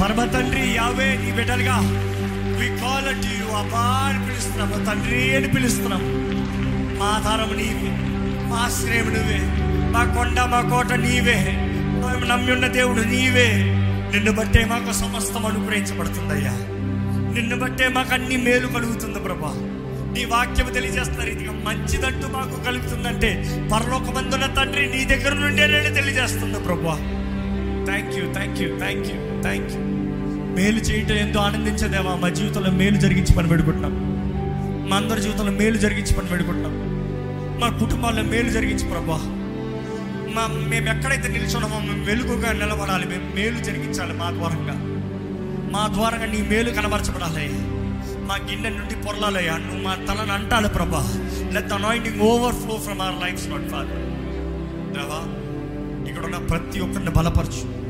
పరమ 0.00 0.24
తండ్రి 0.24 0.74
యావే 0.74 1.08
నీ 1.22 1.32
బిడ్డలుగా. 1.38 1.76
వి 2.58 2.68
కాల్ 2.82 3.08
అట్ 3.08 3.26
యు 3.40 3.48
అబ్బా 3.60 3.84
అని 4.08 4.20
పిలుస్తున్నాము 4.26 4.84
తండ్రి 4.84 5.36
అని 5.36 5.48
పిలుస్తున్నాం. 5.48 6.04
మా 6.98 7.06
ఆధారం 7.06 7.56
నీవే 7.56 7.90
మా 8.50 8.56
ఆశ్రయం 8.56 9.08
నువ్వే 9.14 9.40
మా 9.94 10.04
కొండ 10.16 10.40
మా 10.52 10.60
కోట 10.60 10.92
నీవే. 10.92 11.69
మేము 12.12 12.24
నమ్మి 12.24 12.52
ఉన్న 12.52 12.66
దేవుడు 12.66 13.00
నీవే. 13.00 13.48
నిన్ను 14.12 14.32
బట్టే 14.32 14.64
మాకు 14.64 14.92
సమస్తం 14.92 15.46
అనుగ్రహించబడుతుందయ్యా. 15.46 16.52
నిన్ను 17.34 17.58
బట్టే 17.58 17.88
మాకు 17.88 18.14
అన్ని 18.14 18.36
మేలు 18.36 18.66
కలుగుతుంది 18.66 19.18
ప్రభా. 19.18 19.52
నీ 20.12 20.24
వాక్యం 20.24 20.72
తెలియజేస్తున్న 20.72 21.24
రీతిగా 21.24 21.52
మంచిదంటూ 21.52 22.28
మాకు 22.28 22.64
కలుగుతుందంటే 22.64 23.44
పరలోకమందున 23.72 24.46
తండ్రి 24.46 24.86
నీ 24.86 25.04
దగ్గర 25.04 25.34
నుండే 25.34 25.66
నేను 25.66 25.94
తెలియజేస్తుంది 25.94 26.60
ప్రభా. 26.60 26.94
Thank 27.86 28.14
you 28.18 28.32
thank 28.32 28.60
you 28.62 28.78
thank 28.78 29.06
you 29.06 29.42
thank 29.42 29.72
you 29.72 29.80
మేలు 30.56 30.78
చేయటం 30.78 31.14
ఎంతో 31.14 31.40
ఆనందించదేవా 31.40 32.16
మా 32.16 32.28
జీవితంలో 32.28 32.70
మేలు 32.70 32.96
జరిగించి 32.96 33.32
పని 33.32 33.48
పెడుకుంటున్నాం 33.48 33.94
మా 34.90 34.96
అందరి 34.96 35.22
జీవితంలో 35.22 35.52
మేలు 35.52 35.78
జరిగించి 35.78 36.14
పని 36.14 36.28
పెడుకుంటున్నాం 36.28 36.74
మా 37.60 37.78
కుటుంబాల్లో 37.78 38.22
మేలు 38.22 38.48
జరిగించి 38.48 38.90
ప్రభా. 38.90 39.39
మా 40.34 40.46
మేము 40.46 40.88
ఎక్కడైతే 40.88 41.28
నిల్చున్నామో 41.28 41.78
మేము 41.80 42.04
వెలుగుగా 42.04 42.52
నిలబడాలి. 42.52 43.06
మేము 43.08 43.34
మేలు 43.34 43.64
జరిగించాలి 43.64 44.12
మా 44.12 44.30
ద్వారంగా. 44.30 44.74
మా 45.72 45.94
ద్వారంగా 45.94 46.26
నీ 46.26 46.42
మేలు 46.42 46.70
కనబరచబడాలి. 46.70 47.48
మా 48.26 48.36
గిన్నె 48.50 48.68
నుండి 48.68 48.94
పొరలాలయ్యా. 48.94 49.56
నువ్వు 49.56 49.82
మా 49.82 49.94
తలను 49.94 50.32
అంటాడు 50.32 50.68
ప్రభా. 50.68 51.14
Let 51.52 51.72
anointing 51.72 52.20
overflow 52.54 52.76
from 52.76 53.00
our 53.00 53.24
life 53.24 53.48
not 53.48 53.68
father 53.68 54.10
దేవా 54.94 55.40
ఇక్కడ 56.10 56.24
ఉన్న 56.24 56.36
ప్రతి 56.36 56.80
ఒక్కరిని 56.80 57.10
బలపరచు. 57.10 57.80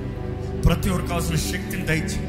ప్రతి 0.63 0.89
ఒక్కరికి 0.89 1.09
కావాల్సిన 1.09 1.37
శక్తిని 1.37 1.87
దయచి. 1.87 2.27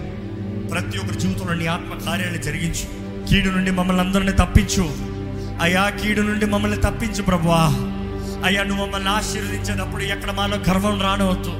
ప్రతి 0.69 0.97
ఒక్కరి 0.97 1.19
జీవితంలో 1.19 1.53
నీ 1.53 1.65
ఆత్మ 1.65 2.05
కార్యాన్ని 2.05 2.41
జరిగించు. 2.41 3.01
కీడు 3.29 3.49
నుండి 3.49 3.71
మమ్మల్ని 3.71 4.03
అందరిని 4.03 4.31
తప్పించు. 4.31 4.91
అయ్యా 5.61 5.89
కీడు 5.89 6.21
నుండి 6.21 6.45
మమ్మల్ని 6.45 6.77
తప్పించు 6.77 7.23
ప్రభువా 7.23 7.90
అయ్యా 8.45 8.63
నువ్వు 8.63 8.85
మమ్మల్ని 8.85 9.09
ఆశీర్వదించేటప్పుడు 9.09 10.03
ఎక్కడ 10.03 10.31
మాలో 10.31 10.57
గర్వం 10.57 11.01
రానవద్దు. 11.01 11.53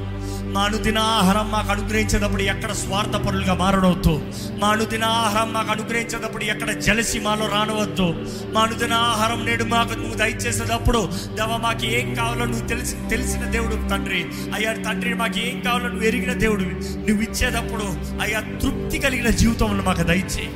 మా 0.52 0.60
అనుదిన 0.60 0.98
ఆహారం 0.98 1.50
మాకు 1.50 1.70
అనుగ్రహించేటప్పుడు 1.70 2.42
ఎక్కడ 2.42 2.72
స్వార్థపరులుగా 2.72 3.54
మారడవద్దు 3.54 4.32
మా 4.58 4.68
అనుదిన 4.68 5.04
ఆహారం 5.04 5.52
మాకు 5.52 5.70
అనుగ్రహించేటప్పుడు 5.70 6.44
ఎక్కడ 6.44 6.70
జలసి 6.70 7.20
మాలో 7.20 7.48
రానవద్దు. 7.48 8.26
మా 8.52 8.60
అనుదిన 8.60 8.92
ఆహారం 8.92 9.46
నేడు 9.46 9.64
మాకు 9.64 9.94
నువ్వు 9.94 10.14
దయచేసేటప్పుడు 10.14 11.08
దవ 11.34 11.60
మాకు 11.62 11.86
ఏం 11.86 12.14
కావాలో 12.14 12.44
నువ్వు 12.44 12.68
తెలిసి 12.68 12.96
తెలిసిన 13.10 13.40
దేవుడు 13.40 13.88
తండ్రి. 13.88 14.24
అయ్యా 14.54 14.72
తండ్రి 14.72 15.14
మాకు 15.14 15.38
ఏం 15.38 15.60
కావాలో 15.60 15.88
నువ్వు 15.88 16.04
ఎరిగిన 16.04 16.32
దేవుడు. 16.32 16.62
నువ్వు 16.62 17.22
ఇచ్చేటప్పుడు 17.22 17.84
అయ్యా 18.22 18.40
తృప్తి 18.40 18.98
కలిగిన 18.98 19.30
జీవితంలో 19.30 19.82
మాకు 19.84 20.02
దయచేయి. 20.02 20.50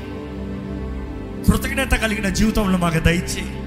కృతజ్ఞత 1.45 1.95
కలిగిన 1.95 2.29
జీవితంలో 2.29 2.79
మాకు 2.79 2.99
దయచేయి. 2.99 3.66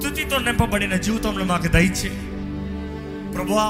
స్థుతితో 0.00 0.38
నింపబడిన 0.38 0.96
జీవితంలో 0.96 1.44
మాకు 1.44 1.68
దయచే 1.68 2.08
ప్రభా 3.34 3.64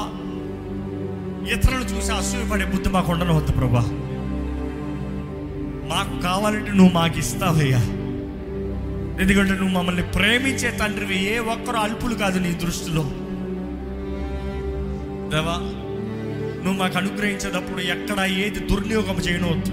ఇతరులు 1.52 1.84
చూసి 1.84 2.12
అసూయపడే 2.12 2.64
బుద్ధి 2.64 2.88
మాకు 2.88 3.12
ఉండనవద్దు 3.12 3.52
ప్రభా 3.52 3.84
మాకు 5.90 6.22
కావాలంటే 6.22 6.72
నువ్వు 6.72 6.92
మాకు 6.92 7.18
ఇస్తావయ్యా. 7.18 7.78
ఎందుకంటే 9.22 9.50
నువ్వు 9.50 9.68
మమ్మల్ని 9.68 10.02
ప్రేమించే 10.02 10.70
తండ్రివి 10.70 11.34
ఏ 11.34 11.38
ఒక్కరు 11.38 11.76
అల్పులు 11.76 12.14
కాదు 12.14 12.38
నీ 12.38 12.52
దృష్టిలో. 12.54 13.02
దేవా 15.32 15.56
నువ్వు 16.64 16.80
మాకు 16.80 16.98
అనుగ్రహించేటప్పుడు 16.98 17.80
ఎక్కడ 17.80 18.20
ఏది 18.20 18.58
దుర్వినియోగం 18.58 19.16
చేయనవద్దు. 19.16 19.72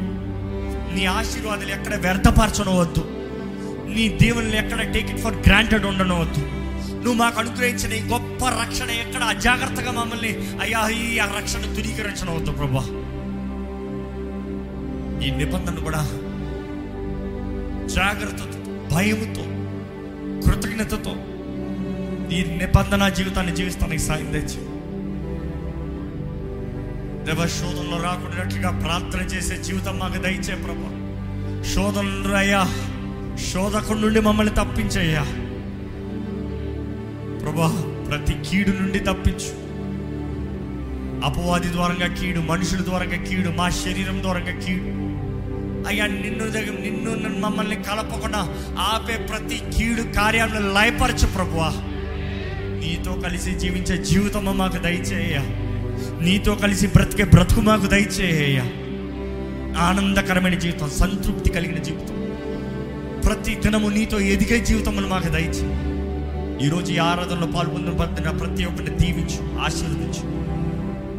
నీ 0.95 1.05
ఆశీర్వాదాలు 1.05 1.69
ఎక్కడ 1.69 1.95
వ్యర్థపరచనవద్దు. 1.95 3.24
నీ 3.87 4.09
దేవుని 4.09 4.57
ఎక్కడ 4.57 4.91
టేక్ 4.93 5.09
ఇట్ 5.09 5.19
ఫర్ 5.19 5.35
గ్రాంటెడ్ 5.35 5.85
ఉండనవద్దు. 5.85 6.39
నువ్వు 6.95 7.13
మాకు 7.13 7.39
అనుగ్రహించిన 7.39 7.93
ఈ 7.93 8.09
గొప్ప 8.09 8.45
రక్షణ 8.45 8.89
ఎక్కడ 8.89 9.23
అజాగ్రత్తగా 9.23 9.91
మమ్మల్ని 9.91 10.37
అయ్యా 10.61 10.89
ఈ 10.89 11.19
ఆ 11.19 11.25
రక్షణ 11.25 11.59
ధృవీకరించనవద్దు 11.59 12.51
ప్రభా. 12.51 12.83
ఈ 15.25 15.31
నిబంధన 15.31 15.75
కూడా 15.75 16.01
జాగ్రత్త 17.87 18.41
భయముతో 18.93 19.43
కృతజ్ఞతతో 20.45 21.15
ఈ 22.35 22.43
నిబంధన 22.43 23.09
జీవితాన్ని 23.09 23.55
జీవిస్తానికి 23.55 24.03
సాయం 24.03 24.31
తెచ్చి. 24.31 24.61
దేవ 27.25 27.47
శోధనలో 27.47 28.03
రాకుండాట్లుగా 28.03 28.79
ప్రార్థన 28.79 29.21
చేసే 29.21 29.63
జీవితం 29.63 29.99
మాకు 29.99 30.17
దయచే 30.17 30.55
ప్రభా. 30.55 30.91
శోధనలు 31.73 32.33
అయ్యా 32.35 32.67
శోధకుడి 33.37 34.01
నుండి 34.01 34.19
మమ్మల్ని 34.19 34.53
తప్పించయ్యా. 34.55 35.23
ప్రభా 37.43 37.83
ప్రతి 38.09 38.49
కీడు 38.49 38.69
నుండి 38.69 38.99
తప్పించు. 38.99 39.65
అపవాది 41.25 41.71
ద్వారంగా 41.71 42.13
కీడు 42.13 42.39
మనుషుల 42.39 42.83
ద్వారంగా 42.83 43.23
కీడు 43.23 43.49
మా 43.49 43.69
శరీరం 43.69 44.21
ద్వారంగా 44.21 44.59
కీడు. 44.59 45.05
అయ్యా 45.87 46.07
నిన్ను 46.07 46.47
దగ్గర 46.47 46.71
నిన్ను 46.79 47.39
మమ్మల్ని 47.39 47.75
కలపకుండా 47.75 48.55
ఆపే 48.79 49.17
ప్రతి 49.17 49.61
కీడు 49.77 50.01
కార్యాలను 50.01 50.73
లయపరచు 50.73 51.27
ప్రభువా. 51.27 51.73
నీతో 52.79 53.13
కలిసి 53.13 53.51
జీవించే 53.51 54.03
జీవితం 54.03 54.57
మాకు 54.57 54.77
దయచేయ 54.77 55.37
నీతో 56.21 56.55
కలిసి 56.55 56.87
బ్రతికే 56.87 57.23
బ్రతుకు 57.23 57.61
మాకు 57.61 57.85
దయచేయ 57.85 58.59
ఆనందకరమైన 59.77 60.53
జీవితం 60.53 60.89
సంతృప్తి 60.89 61.49
కలిగిన 61.49 61.77
జీవితం. 61.77 62.14
ప్రతి 63.25 63.55
దినము 63.55 63.89
నీతో 63.89 64.19
ఎదిగే 64.19 64.65
జీవితమును 64.65 65.07
మాకు 65.07 65.27
దయచి 65.27 65.63
ఈరోజు 66.67 66.91
ఈ 66.91 66.97
ఆరాధనలో 66.97 67.47
పాల్గొన్న 67.47 68.29
ప్రతి 68.29 68.65
ఒక్కరిని 68.65 68.97
దీవించు 68.97 69.59
ఆశీర్వదించు. 69.59 70.21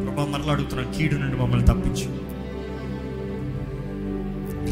ప్రభా 0.05 0.25
మరలా 0.25 0.91
కీడు 0.97 1.15
నుండి 1.15 1.37
మమ్మల్ని 1.37 1.67
తప్పించు. 1.67 2.27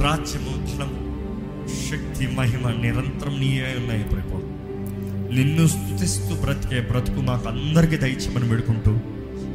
రాజ్యము 0.04 0.67
ధనము 0.67 1.06
శక్తి 1.89 2.36
మహిమ 2.36 2.69
నిరంతరం 2.69 3.39
నీయే 3.39 3.76
ఉన్నాయి 3.80 4.04
ప్రభు 4.04 4.38
నిన్ను 5.34 5.67
స్థుతిస్తూ 5.67 6.36
బ్రతికే 6.36 6.80
బ్రతుకు 6.80 7.21
మాకు 7.21 7.50
అందరికీ 7.50 7.98
దయచేయమని 7.98 8.50
వేడుకుంటూ 8.50 8.91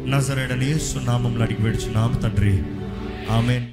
నజరేడని 0.06 0.66
యేసు 0.66 0.98
నామంలో 0.98 1.42
అడిగి 1.42 1.94
నామ 1.94 2.12
తండ్రి. 2.12 2.62
ఆమెన్. 3.30 3.66